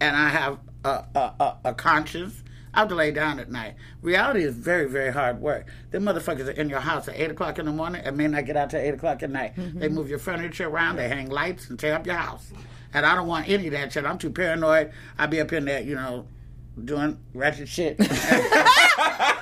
[0.00, 2.42] and I have a, a, a, a conscience.
[2.72, 3.74] I have to lay down at night.
[4.02, 5.66] Reality is very, very hard work.
[5.90, 8.44] Them motherfuckers are in your house at 8 o'clock in the morning and may not
[8.44, 9.56] get out till 8 o'clock at night.
[9.56, 9.78] Mm-hmm.
[9.78, 12.52] They move your furniture around, they hang lights and tear up your house.
[12.92, 14.04] And I don't want any of that shit.
[14.04, 14.92] I'm too paranoid.
[15.18, 16.26] I'd be up in there, you know,
[16.82, 17.98] doing ratchet shit.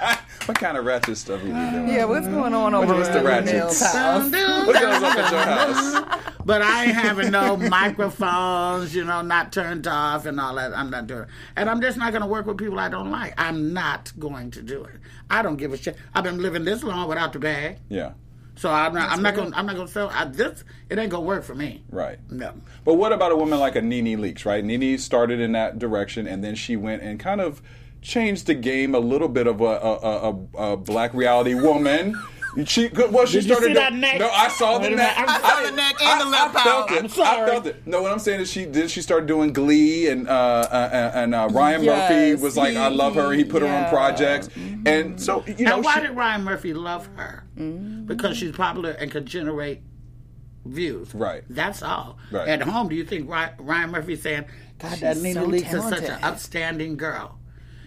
[0.47, 1.89] What kind of ratchet stuff you be doing?
[1.89, 3.53] Yeah, what's going on over What's at the the ratchets?
[3.53, 4.31] Nail's house?
[4.67, 6.21] What goes up at your house?
[6.47, 10.77] But I ain't having no microphones, you know, not turned off and all that.
[10.77, 11.29] I'm not doing it.
[11.57, 13.33] And I'm just not going to work with people I don't like.
[13.39, 14.97] I'm not going to do it.
[15.31, 15.97] I don't give a shit.
[16.15, 17.79] I've been living this long without the bag.
[17.89, 18.13] Yeah,
[18.57, 20.11] So I'm not, I'm not going to, I'm not going to sell.
[20.13, 21.83] I, this, it ain't going to work for me.
[21.91, 22.19] right.
[22.31, 22.53] No.
[22.85, 24.63] But what about a woman like a Nene Leakes, right?
[24.63, 27.63] Nene started in that direction, and then she went and kind of
[28.05, 32.15] changed the game a little bit of a, a, a, a, a black reality woman
[32.67, 33.65] She well, she Did you started.
[33.67, 34.21] see to- that neck?
[34.21, 35.15] No, I saw the Wait neck.
[35.19, 36.97] I saw didn't- the neck and the lip I felt pouch.
[36.97, 37.03] it.
[37.03, 37.43] I'm sorry.
[37.43, 37.85] I felt it.
[37.85, 38.93] No, what I'm saying is she did.
[38.93, 40.31] She started doing Glee, and uh,
[40.71, 43.91] uh, and uh, Ryan Murphy was like, "I love her." He put her on yeah.
[43.91, 44.51] projects,
[44.87, 47.43] and so you know, and why she- did Ryan Murphy love her?
[48.07, 49.81] Because she's popular and could generate
[50.65, 51.13] views.
[51.13, 51.43] Right.
[51.51, 52.19] That's all.
[52.31, 52.47] Right.
[52.49, 54.45] At home, do you think Ry- Ryan Murphy's saying,
[54.79, 56.25] God, that She's Nina so Leakes is such an talented.
[56.25, 57.39] upstanding girl?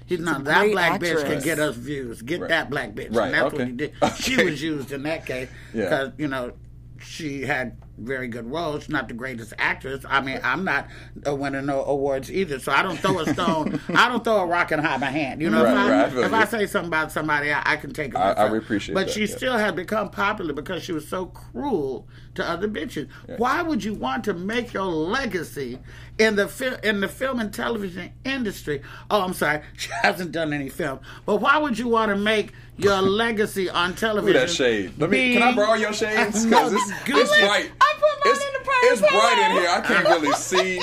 [0.08, 2.22] He's not that great black bitch can get us views.
[2.22, 2.50] Get Right.
[2.50, 3.14] that black bitch.
[3.16, 3.58] Right, And that's okay.
[3.58, 3.94] what he did.
[4.16, 5.84] She was used in that case Yeah.
[5.84, 6.54] because, you know,
[7.00, 8.84] she had very good roles.
[8.84, 10.04] She's not the greatest actress.
[10.08, 10.88] I mean, I'm not
[11.26, 13.82] a winner no awards either, so I don't throw a stone.
[13.90, 15.42] I don't throw a rock and hide my hand.
[15.42, 16.34] You know, Right, if, I, right, I feel if.
[16.34, 18.18] I say something about somebody, I, I can take it.
[18.18, 19.36] I- I appreciate But that, she yeah.
[19.36, 23.10] still had become popular because she was so cruel to other bitches.
[23.38, 25.80] Why would you want to make your legacy
[26.20, 28.82] in the fil- in the film and television industry?
[29.10, 31.00] Oh, I'm sorry, she hasn't done any film.
[31.26, 34.36] But why would you want to make your legacy on television?
[34.40, 34.94] at that shade.
[35.00, 35.34] Let me.
[35.34, 36.46] Can I borrow your shades?
[36.46, 37.18] Because it's, good.
[37.18, 37.72] it's bright.
[37.88, 39.70] I put mine it's, in the private It's bright in here.
[39.70, 40.80] I can't really see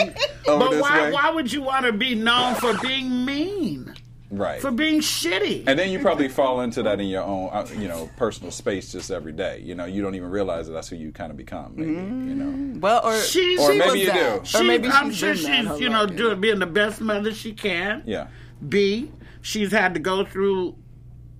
[0.48, 1.12] over But this why, way.
[1.12, 3.94] why would you want to be known for being mean?
[4.30, 4.61] right.
[4.61, 5.64] For being shitty?
[5.68, 8.90] and then you probably fall into that in your own, uh, you know, personal space
[8.90, 9.61] just every day.
[9.62, 11.74] You know, you don't even realize that that's who you kind of become.
[11.76, 12.78] Maybe, you know.
[12.80, 14.40] Well, or She's- Or she maybe you that.
[14.42, 14.44] do.
[14.44, 16.16] She- Or maybe I'm sure she's, you know, life, yeah.
[16.16, 18.02] doing being the best mother she can.
[18.07, 18.26] Yeah.
[18.68, 19.12] Be.
[19.42, 20.74] she's had to go through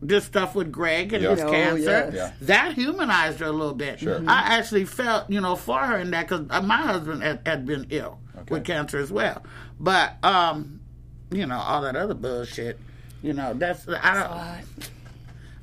[0.07, 1.31] this stuff with Gregg and Yeah.
[1.31, 1.83] his Oh, cancer.
[1.83, 2.13] yes.
[2.15, 2.31] Yeah.
[2.43, 4.01] That humanized her a little bit.
[4.01, 4.23] Sure.
[4.27, 7.87] I actually felt, you know, for her in that because my husband had, had been
[7.91, 9.43] ill with cancer as well.
[9.81, 10.81] But, um,
[11.31, 12.79] you know, all that other bullshit,
[13.23, 14.89] you know, that's, I don't.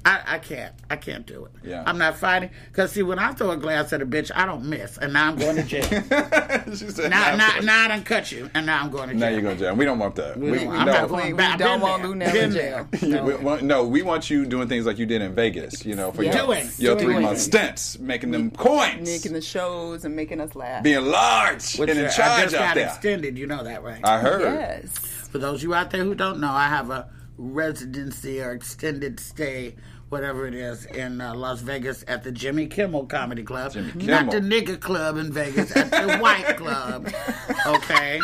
[0.04, 0.74] I, I can't.
[0.90, 1.52] I can't do it.
[1.64, 1.84] Yeah.
[1.86, 2.50] I'm not fighting.
[2.68, 4.98] Because, see, when I throw a glass at a bitch, I don't miss.
[4.98, 5.84] And now I'm going to jail.
[6.76, 8.50] she said, now, "Nah, now, fuck." now I done cut you.
[8.56, 9.20] And now I'm going to jail.
[9.20, 9.76] Now you're going to jail.
[9.76, 10.38] We don't want that.
[10.38, 10.94] We, don't- we I'm no.
[10.94, 11.60] not going We- back.
[11.60, 12.12] we don't want there.
[12.12, 12.88] Luenell Been in there.
[13.00, 13.26] jail.
[13.26, 15.86] We want- no, we want you doing things like you did in Vegas.
[15.86, 16.36] You know, for Yes.
[16.36, 16.70] your, Doing.
[16.80, 17.06] your Doing.
[17.16, 20.82] three month stints, making them coins, making the shows and making us laugh.
[20.84, 22.88] being large Which, and in uh, I just out got there.
[22.88, 23.38] extended.
[23.38, 24.02] You know that, right?
[24.04, 24.42] I heard.
[24.42, 24.98] Yes.
[25.32, 29.20] For those of you out there who don't know, I have a residency or extended
[29.20, 29.76] stay,
[30.12, 33.72] whatever it is, in uh, Las Vegas at the Jimmy Kimmel Comedy Club.
[33.72, 37.12] Jimmy Not the nigger club in Vegas, at the white club.
[37.68, 38.20] Okay?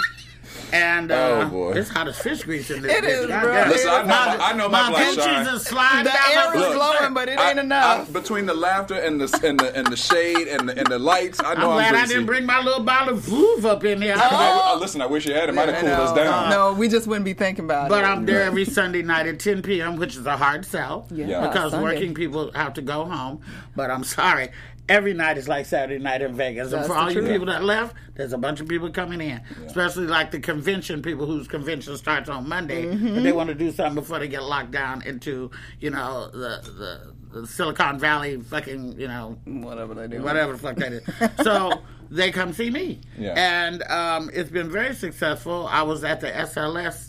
[0.74, 1.72] And uh, Oh, boy.
[1.74, 3.08] it's hot as fish grease in this It bitch.
[3.22, 3.54] is, God bro.
[3.54, 3.70] damn.
[3.70, 5.48] Listen, I know my- I know my my black Gucci's shine.
[5.48, 6.74] are sliding The down air is Look.
[6.76, 8.10] blowing, but it I- ain't enough.
[8.10, 11.00] I- between the laughter and the and the and the shade and the and the
[11.00, 13.86] lights, I I'm know I'm, glad I didn't bring my little bottle of Veuve up
[13.86, 14.16] in here.
[14.18, 15.48] I- I- listen, I wish you had.
[15.48, 16.50] It might have cooled us down.
[16.50, 18.02] No, we just wouldn't be thinking about But it.
[18.04, 21.08] But I'm there every Sunday night at 10 p.m., which is a hard sell.
[21.12, 21.84] Yeah, Because Sunday.
[21.94, 23.40] working people have to go home.
[23.76, 24.50] But I'm sorry.
[24.90, 26.72] Every night is like Saturday night in Vegas.
[26.72, 29.20] and That's for the all you people that left, there's a bunch of people coming
[29.22, 29.42] in.
[29.66, 32.86] Especially like the convention people whose convention starts on Monday.
[32.86, 33.08] Mm-hmm.
[33.18, 37.12] And they want to do something before they get locked down into, you know, the,
[37.32, 40.22] the, the Silicon Valley fucking, you know, Whatever they do.
[40.24, 41.04] whatever the fuck that is.
[41.44, 43.34] So they come see me, Yeah.
[43.36, 45.68] and um, it's been very successful.
[45.70, 47.07] I was at the SLS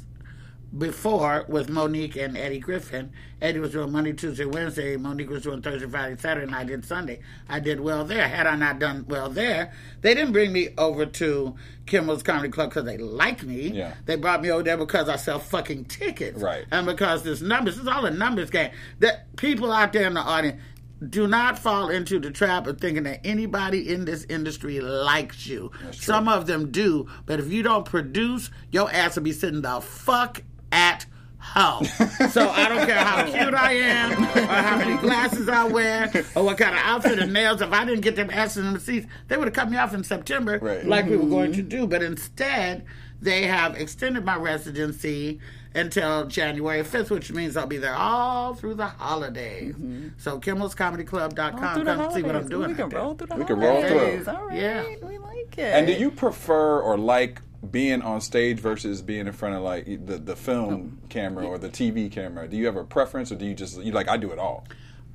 [0.76, 3.10] before with Mo'Nique and Eddie Griffin.
[3.40, 4.96] Eddie was doing Monday, Tuesday, Wednesday.
[4.96, 7.20] Mo'Nique was doing Thursday, Friday, Saturday, and I did Sunday.
[7.48, 8.28] I did well there.
[8.28, 11.54] Had I not done well there, they didn't bring me over to
[11.86, 13.68] Kimmel's Comedy Club because they like me.
[13.68, 13.94] Yeah.
[14.04, 16.40] They brought me over there because I sell fucking tickets.
[16.42, 16.66] Right.
[16.70, 18.70] And because there's numbers, this is all a numbers game.
[18.98, 20.60] That people out there in the audience
[21.08, 25.70] do not fall into the trap of thinking that anybody in this industry likes you.
[25.92, 29.80] Some of them do, but if you don't produce, your ass will be sitting the
[29.80, 30.42] fuck
[30.72, 31.06] at
[31.38, 31.84] home.
[32.30, 36.44] so I don't care how cute I am, or how many glasses I wear, or
[36.44, 37.60] what kind of outfit and nails.
[37.60, 39.94] If I didn't get them asses in the seats, they would have cut me off
[39.94, 40.84] in September, Right.
[40.84, 41.30] like we were mm-hmm.
[41.30, 41.86] going to do.
[41.86, 42.84] But instead,
[43.20, 45.40] they have extended my residency
[45.74, 49.74] until January 5th, which means I'll be there all through the holidays.
[49.74, 50.08] Mm-hmm.
[50.18, 51.74] So kimmelscomedyclub.com.
[51.74, 52.70] Through the Come see what I'm doing.
[52.70, 54.24] We can roll through the We can roll through.
[54.26, 54.60] All right.
[54.60, 54.84] Yeah.
[55.02, 55.74] We like it.
[55.74, 59.84] And do you prefer or like being on stage versus being in front of like
[59.84, 61.06] the, the film oh.
[61.09, 62.48] camera or the TV camera?
[62.48, 64.66] Do you have a preference or do you just you like I do it all?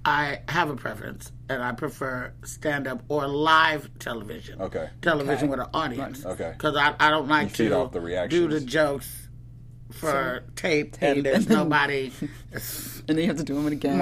[0.05, 4.61] I have a preference, and I prefer stand up or live television.
[4.61, 4.89] Okay.
[5.01, 6.25] Television with an audience.
[6.25, 6.51] Okay.
[6.51, 9.22] Because I, I don't like feed to off the do the jokes
[9.99, 11.17] for tape, tape.
[11.17, 12.11] and there's nobody.
[12.51, 12.61] and
[13.07, 13.97] then you have to do them again.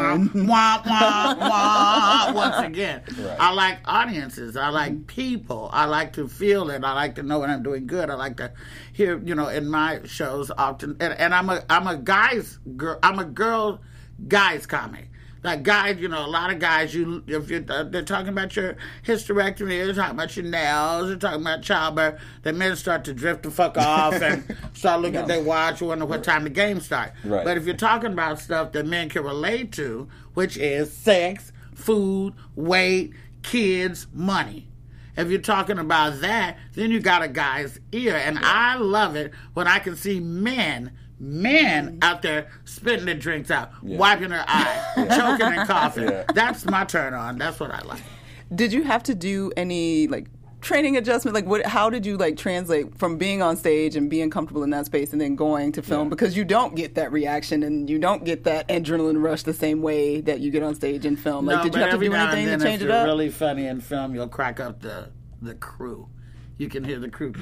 [0.47, 3.03] wah, wah, wah, once again.
[3.17, 3.37] Right.
[3.39, 4.57] I like audiences.
[4.57, 5.69] I like people.
[5.71, 6.83] I like to feel it.
[6.83, 8.09] I like to know when I'm doing good.
[8.09, 8.51] I like to
[8.93, 10.97] hear, you know, in my shows often.
[10.99, 12.97] And, and I'm a I'm a guy's girl.
[13.03, 13.81] I'm a girl
[14.27, 15.11] guys comic.
[15.43, 16.93] Like guys, you know, a lot of guys.
[16.93, 18.75] You if you are they're talking about your
[19.05, 22.21] hysterectomy, they're talking about your nails, they're talking about childbirth.
[22.43, 26.05] The men start to drift the fuck off and start looking at their watch, wonder
[26.05, 27.13] what time the game starts.
[27.23, 27.43] Right.
[27.43, 32.33] But if you're talking about stuff that men can relate to, which is sex, food,
[32.55, 34.67] weight, kids, money.
[35.17, 38.15] If you're talking about that, then you got a guy's ear.
[38.15, 40.91] And I love it when I can see men,
[41.22, 46.09] men out there spitting their drinks out, wiping their eye, choking and coughing.
[46.09, 46.24] Yeah.
[46.34, 47.38] That's my turn on.
[47.38, 48.01] That's what I like.
[48.53, 50.28] Did you have to do any like
[50.61, 51.36] training adjustment?
[51.36, 51.65] Like, what?
[51.65, 55.11] How did you like translate from being on stage and being comfortable in that space
[55.11, 56.07] and then going to film?
[56.07, 56.09] Yeah.
[56.09, 59.82] Because you don't get that reaction and you don't get that adrenaline rush the same
[59.82, 61.45] way that you get on stage and film.
[61.45, 63.05] Like, no, did you have to do anything to change if it you're up?
[63.05, 65.09] really funny in film, you'll crack up the
[65.41, 66.09] the crew.
[66.57, 67.34] You can hear the crew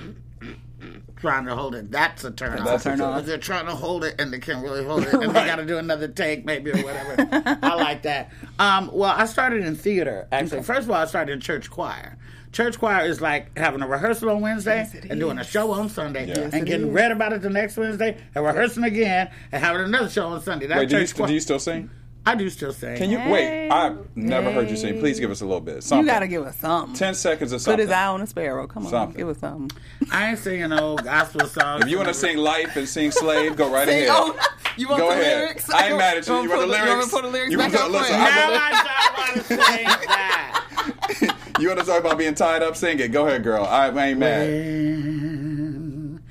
[1.18, 1.92] trying to hold it.
[1.92, 3.20] That's a turn That's a turn on.
[3.20, 5.58] If they're trying to hold it and they can't really hold it, and they got
[5.58, 7.16] to do another take maybe or whatever.
[7.62, 8.32] I like that.
[8.58, 10.64] Um, well, I started in theater actually.
[10.64, 12.18] First of all, I started in church choir.
[12.52, 15.88] Church choir is like having a rehearsal on Wednesday it and doing a show on
[15.88, 16.94] Sunday Yes, and getting is.
[16.94, 20.66] read about it the next Wednesday and rehearsing again and having another show on Sunday.
[20.66, 21.28] That's Wait, do you, choir.
[21.28, 21.92] do you still sing?
[22.26, 22.98] I do still sing.
[22.98, 23.70] Can you wait?
[23.70, 25.00] I've never heard you sing.
[25.00, 25.90] Please give us a little bit.
[25.90, 26.94] you got to give us something.
[26.96, 27.78] ten seconds or something.
[27.78, 27.88] Put something.
[27.88, 28.68] his eye on a sparrow.
[28.68, 29.18] Come on, Something.
[29.18, 29.72] give us something.
[30.12, 31.86] I ain't singing no gospel songs.
[31.86, 34.10] If you want to sing "Life" and sing "Slave," go right Sing- ahead.
[34.12, 34.38] oh,
[34.78, 35.38] you want Go the ahead.
[35.44, 35.70] lyrics?
[35.72, 36.34] I ain't mad at you.
[36.42, 37.06] You want the put You want lyrics?
[37.06, 38.70] to put the lyrics You back want up to- listen, for I now I
[39.06, 41.36] don't want to sing that.
[41.60, 42.76] You want to talk about being tied up?
[42.76, 43.12] Sing it.
[43.12, 43.66] Go ahead, girl.
[43.66, 44.48] I, I ain't mad.
[44.48, 46.22] When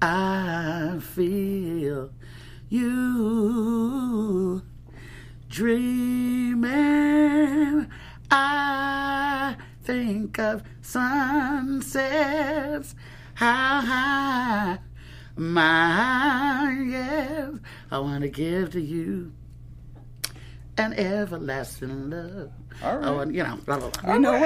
[0.00, 2.10] I feel
[2.68, 4.62] you
[5.52, 6.66] dreaming,
[8.30, 12.14] I think of sunsets.
[13.34, 14.78] How high
[15.36, 17.52] my yes,
[17.90, 19.32] I want to give to you
[20.78, 22.50] an everlasting love.
[22.82, 23.06] All right.
[23.06, 24.14] Oh, and, you know, blah, blah, blah.
[24.14, 24.42] You know what?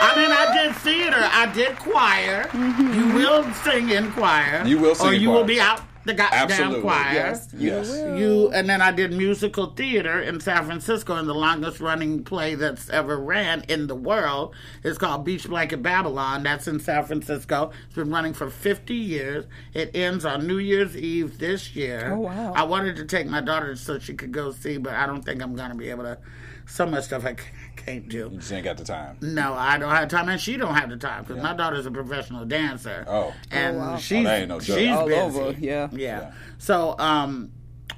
[0.00, 1.18] I mean, I did theater.
[1.18, 2.44] I did choir.
[2.44, 2.94] Mm-hmm.
[2.94, 4.62] You will sing in choir.
[4.64, 5.38] You will sing or in you choir.
[5.38, 6.80] will be out the goddamn Absolutely.
[6.82, 7.12] choir.
[7.12, 7.90] Yes, you Yes.
[7.90, 12.54] You and then I did musical theater in San Francisco, and the longest running play
[12.54, 16.42] that's ever ran in the world is called Beach Blanket Babylon.
[16.42, 17.70] That's in San Francisco.
[17.86, 19.46] It's been running for 50 years.
[19.72, 22.12] It ends on New Year's Eve this year.
[22.12, 22.52] Oh, wow.
[22.54, 25.42] I wanted to take my daughter so she could go see, but I don't think
[25.42, 26.18] I'm going to be able to.
[26.66, 27.36] So much stuff I
[27.76, 28.30] can't do.
[28.32, 29.16] You just ain't got the time.
[29.20, 31.90] No, I don't have time, and she don't have the time because my daughter's a
[31.90, 33.04] professional dancer.
[33.08, 33.32] Oh.
[33.50, 33.96] and Oh, wow.
[33.96, 34.78] she's Oh, that ain't no joke.
[34.78, 35.20] she's All busy.
[35.40, 35.88] over, yeah.
[35.92, 36.32] yeah.
[36.58, 37.52] So, um,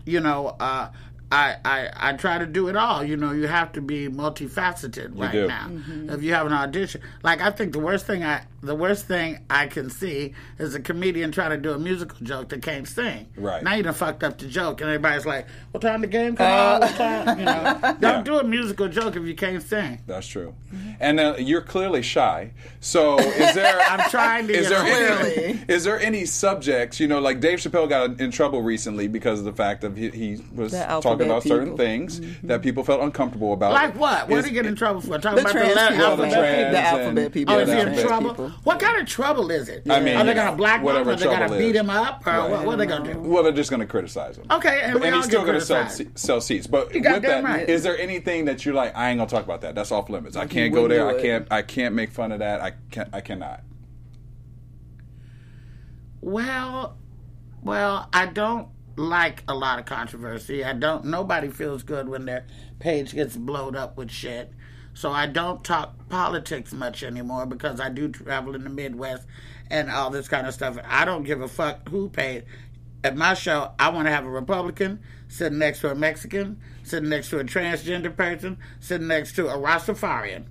[0.04, 0.90] you know, uh,
[1.32, 3.02] I, I I try to do it all.
[3.02, 5.46] You know, you have to be multifaceted right do.
[5.48, 5.70] now.
[6.14, 9.38] If you have an audition, like I think the worst thing I the worst thing
[9.50, 13.28] I can see is a comedian trying to do a musical joke that can't sing.
[13.36, 13.62] Right.
[13.62, 16.46] now you done fucked up the joke, and everybody's like, "What time the game come
[16.46, 16.80] on?
[16.80, 18.22] What time?" You know, don't Yeah.
[18.22, 20.00] do a musical joke if you can't sing.
[20.06, 20.54] That's true.
[21.00, 22.52] And uh, you're clearly shy.
[22.80, 23.80] So is there?
[23.88, 25.36] I'm trying to Is there over it.
[25.48, 29.38] any, is there any subjects you know like Dave Chappelle got in trouble recently because
[29.40, 31.76] of the fact that he, he was The talking alphabet about certain people.
[31.78, 32.62] things that mm-hmm.
[32.62, 33.72] people felt uncomfortable about.
[33.72, 34.28] Like what?
[34.28, 35.18] What did he get in trouble for?
[35.18, 36.06] Talking The about the trans letter people.
[36.06, 36.72] Well, the alphabet trans people?
[36.72, 37.54] The and- alphabet people.
[37.54, 38.30] Oh, is he in trouble?
[38.30, 38.48] people.
[38.64, 39.90] What kind of trouble is it?
[39.90, 41.80] I mean, are they gonna know, black whatever Are they gonna beat is.
[41.80, 42.50] him up, or Right.
[42.50, 43.18] what, what are they gonna do?
[43.20, 44.46] Well, they're just going to criticize him.
[44.50, 46.66] Okay, and we and he's still going to sell, sell seats.
[46.66, 47.68] But You with goddamn that, right.
[47.68, 49.74] is there anything that you're like, I ain't gonna talk about that.
[49.74, 50.36] That's off limits.
[50.36, 51.08] I can't go there.
[51.08, 51.46] I can't.
[51.50, 52.60] I can't make fun of that.
[52.60, 53.08] I can't.
[53.12, 53.62] I cannot.
[56.20, 56.96] Well,
[57.62, 60.64] well, I don't like a lot of controversy.
[60.64, 61.04] I don't.
[61.04, 62.46] Nobody feels good when their
[62.78, 64.52] page gets blowed up with shit.
[64.94, 69.26] So I don't talk politics much anymore because I do travel in the Midwest
[69.70, 70.78] and all this kind of stuff.
[70.86, 72.44] I don't give a fuck who paid.
[73.04, 77.10] At my show, I want to have a Republican sitting next to a Mexican, sitting
[77.10, 80.46] next to a transgender person, sitting next to a Rastafarian.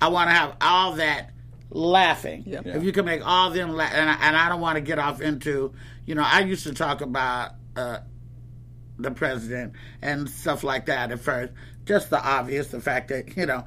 [0.00, 1.30] I want to have all that
[1.70, 2.44] laughing.
[2.46, 2.60] Yeah.
[2.64, 4.98] If you can make all them laugh, and I, and I don't want to get
[4.98, 5.72] off into,
[6.04, 7.98] you know, I used to talk about uh,
[8.98, 11.52] the president and stuff like that at first.
[11.84, 13.64] Just the obvious, the fact that you know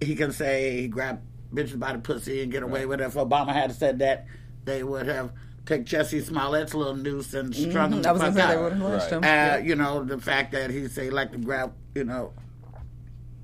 [0.00, 1.22] he can say he grabbed
[1.54, 3.04] bitches by the pussy and get away with it.
[3.04, 4.26] If Obama had said that,
[4.64, 5.32] they would have
[5.64, 8.06] take Jussie Smollett's little noose and strung him Mm-hmm.
[8.06, 9.12] I was fuck say they would have lynched Right.
[9.12, 9.22] him.
[9.24, 9.56] Uh, Yeah.
[9.58, 12.32] You know, the fact that he say like to grab, you know,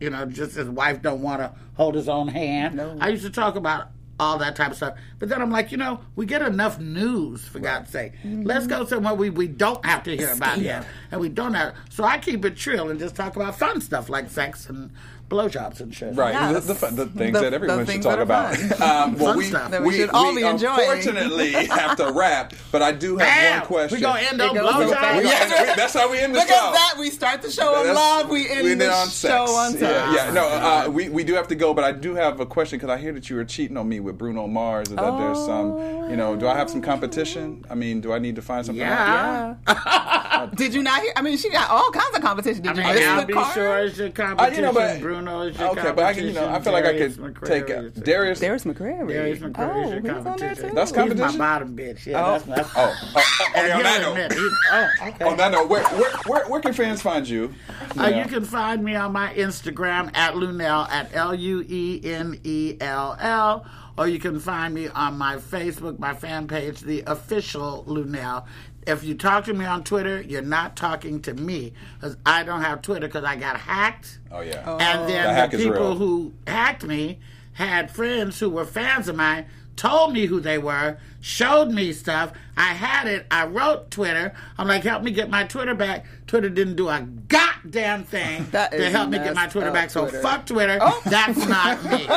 [0.00, 2.74] you know, just his wife don't want to hold his own hand.
[2.76, 2.96] No.
[3.00, 3.88] I used to talk about
[4.22, 7.44] all that type of stuff, but then I'm like, you know, we get enough news
[7.46, 8.12] for God's sake.
[8.24, 8.44] Mm-hmm.
[8.44, 11.74] Let's go somewhere we we don't have to hear about him, and we don't have.
[11.90, 14.90] So I keep it trill and just talk about fun stuff like sex and
[15.32, 16.14] blowjobs and shit.
[16.14, 16.66] Right, Yes.
[16.66, 18.58] the, the, the things The- that everyone the should talk about.
[18.80, 19.70] Um, well, Fun we, stuff.
[19.70, 20.78] That we should all be enjoying.
[20.80, 23.98] Unfortunately, have to wrap, but I do have Damn, one question.
[23.98, 25.00] We're gonna end It on goes blowjobs.
[25.00, 25.50] gonna- we fast.
[25.50, 26.46] gonna end- that's how we end the show.
[26.46, 26.66] Look show.
[26.68, 26.94] at that.
[26.98, 28.28] We start the show on love.
[28.30, 29.82] We end end the it on show on sex.
[29.82, 30.32] Yeah, yeah.
[30.32, 32.90] No, uh, we, we do have to go, but I do have a question because
[32.90, 34.90] I hear that you were cheating on me with Bruno Mars.
[34.92, 35.78] Or that there's some,
[36.10, 37.64] you know, do I have some competition?
[37.70, 38.82] I mean, do I need to find something?
[38.84, 39.56] out?
[39.66, 40.48] Yeah.
[40.56, 41.12] Did you not hear?
[41.16, 42.62] I mean, she got all kinds of competition.
[42.62, 43.52] Did I mean, you listen I'll to be Carter?
[43.54, 44.56] sure it's your Uh, competition.
[44.56, 46.84] you know, but Bruno is your okay, but I can, you know, I feel like
[46.84, 48.40] I Darius could McCrary take is- uh, Darius.
[48.40, 49.08] Darius McCrary.
[49.08, 50.68] Darius McCrary oh, is your he's on there competition.
[50.70, 50.74] too.
[50.74, 52.06] That's He's my bottom bitch.
[52.06, 52.32] Yeah, Oh.
[52.38, 52.56] that's my.
[52.58, 54.32] Oh, oh, oh, And okay, on that note.
[54.32, 55.24] he's- oh, okay.
[55.24, 57.52] On that note, where, where, where, where can fans find you?
[57.98, 62.40] Uh, you can find me on my Instagram at Luenell at L U E N
[62.44, 63.66] E L L,
[63.98, 68.46] or you can find me on my Facebook, my fan page, the official Luenell.
[68.86, 72.62] If you talk to me on Twitter, you're not talking to me because I don't
[72.62, 74.18] have Twitter because I got hacked.
[74.30, 74.62] Oh yeah.
[74.66, 74.76] Oh.
[74.78, 77.20] And The then hack the people who hacked me
[77.52, 82.32] had friends who were fans of mine, told me who they were, showed me stuff.
[82.56, 83.26] I had it.
[83.30, 84.34] I wrote Twitter.
[84.58, 86.06] I'm like, help me get my Twitter back.
[86.26, 89.90] Twitter didn't do a goddamn thing That to help me get my Twitter up, back.
[89.90, 90.78] So fuck Twitter.
[90.80, 91.00] Oh.
[91.04, 92.08] That's not me.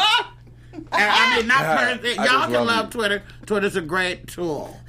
[0.91, 2.91] And I mean, not Yeah, per- y'all can love love you.
[2.91, 4.79] Twitter's Twitter's a great tool,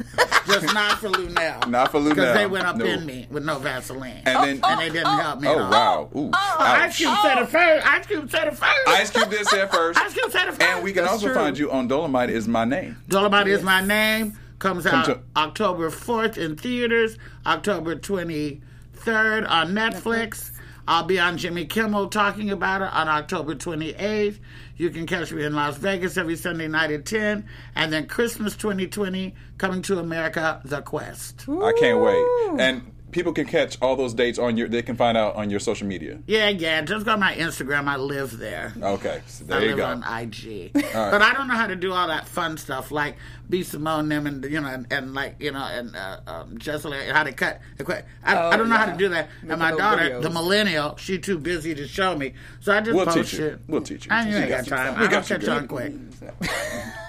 [0.46, 1.66] just not for Luenell.
[1.68, 2.10] Not for Luenell.
[2.10, 2.84] because they went up no.
[2.84, 5.48] in me with no Vaseline, And then, and they didn't help me.
[5.48, 5.70] oh at all.
[5.70, 6.96] wow, ooh, oh, Ice ouch.
[6.96, 7.46] Cube said it oh.
[7.46, 7.86] first.
[7.86, 8.88] Ice Cube said it first.
[8.88, 9.98] Ice Cube did say it first.
[9.98, 10.62] Ice Cube said it first.
[10.62, 11.34] And we can That's also true.
[11.34, 12.96] find you on Dolemite is my name.
[13.08, 14.38] Dolemite is my name.
[14.58, 20.50] Comes out to- October 4th in theaters, October 23rd on Netflix.
[20.88, 24.38] I'll be on Jimmy Kimmel talking about it on October 28th.
[24.76, 27.44] You can catch me in Las Vegas every Sunday night at 10.
[27.74, 31.46] And then Christmas 2020, coming to America, The Quest.
[31.48, 32.60] I can't wait.
[32.60, 34.68] And people can catch all those dates on your.
[34.68, 36.18] They can find out on your social media.
[36.26, 36.80] Yeah, yeah.
[36.82, 37.86] Just go to my Instagram.
[37.88, 38.72] I live there.
[38.80, 39.84] Okay, so I there you live go.
[39.86, 43.16] on IG, but I don't know how to do all that fun stuff like
[43.48, 47.12] B Simone them and you know and, and like you know and uh, um, Jessica
[47.12, 47.60] how to cut.
[47.78, 49.28] I, Oh, I don't know how to do that.
[49.42, 50.22] Make and my daughter, videos.
[50.22, 53.46] the millennial, she too busy to show me, so I just We'll post teach you.
[53.46, 53.60] it.
[53.68, 54.12] We'll teach you.
[54.12, 54.98] I ain't got got time.
[55.00, 55.58] We I got don't you, catch girl.
[55.58, 55.92] on quick.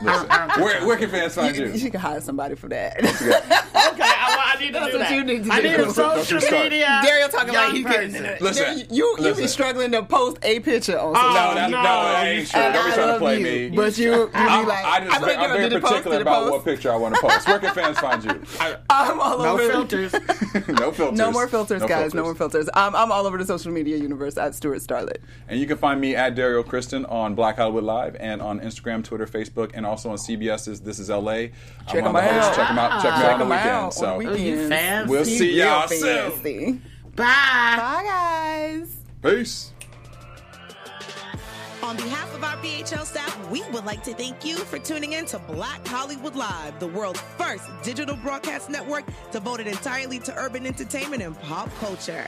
[0.02, 0.28] Listen,
[0.62, 1.72] where, where can fans find You, you?
[1.74, 2.98] you can hire somebody for that.
[3.88, 4.07] Okay,
[4.58, 5.16] I, I need to That's do what that.
[5.16, 5.68] you need to I do.
[5.70, 6.64] need a social start.
[6.66, 7.02] media.
[7.06, 8.12] Daryl talking like he person.
[8.12, 8.42] getting it.
[8.42, 9.48] Listen, you you be listen.
[9.48, 12.60] struggling to post a picture on Oh, social No, that, no, no, that ain't true.
[12.60, 13.76] And Don't be I trying to love play you, me.
[13.76, 16.52] But you, you be I'm, like, I just, I'm, I'm did very it particular about
[16.52, 17.48] what picture I want to post.
[17.48, 18.42] Where can fans find you?
[18.90, 19.70] I'm all No over.
[19.70, 20.14] filters.
[20.68, 21.18] no filters.
[21.18, 22.14] No more filters, guys.
[22.14, 22.70] No more filters.
[22.74, 25.18] I'm, I'm all over the social media universe at Stuart Starlet.
[25.48, 29.04] And you can find me at Dario Kristen on Black Hollywood Live and on Instagram,
[29.04, 31.48] Twitter, Facebook, and also on CBS's This Is LA.
[31.88, 32.34] Check I'm 'em on the host.
[32.50, 32.56] out.
[32.56, 33.02] Check them out.
[33.02, 33.70] Check me Check out on the 'em weekend.
[33.70, 34.18] out on So the Oh,
[34.48, 34.70] you weekends.
[34.70, 35.10] fancy.
[35.10, 36.32] we'll see y'all soon.
[36.32, 36.82] fancy.
[37.16, 37.24] Bye.
[37.78, 38.98] Bye, guys.
[39.22, 39.74] Peace.
[41.84, 45.26] On behalf of our BHL staff, we would like to thank you for tuning in
[45.28, 51.22] to Black Hollywood Live, the world's first digital broadcast network devoted entirely to urban entertainment
[51.22, 52.28] and pop culture.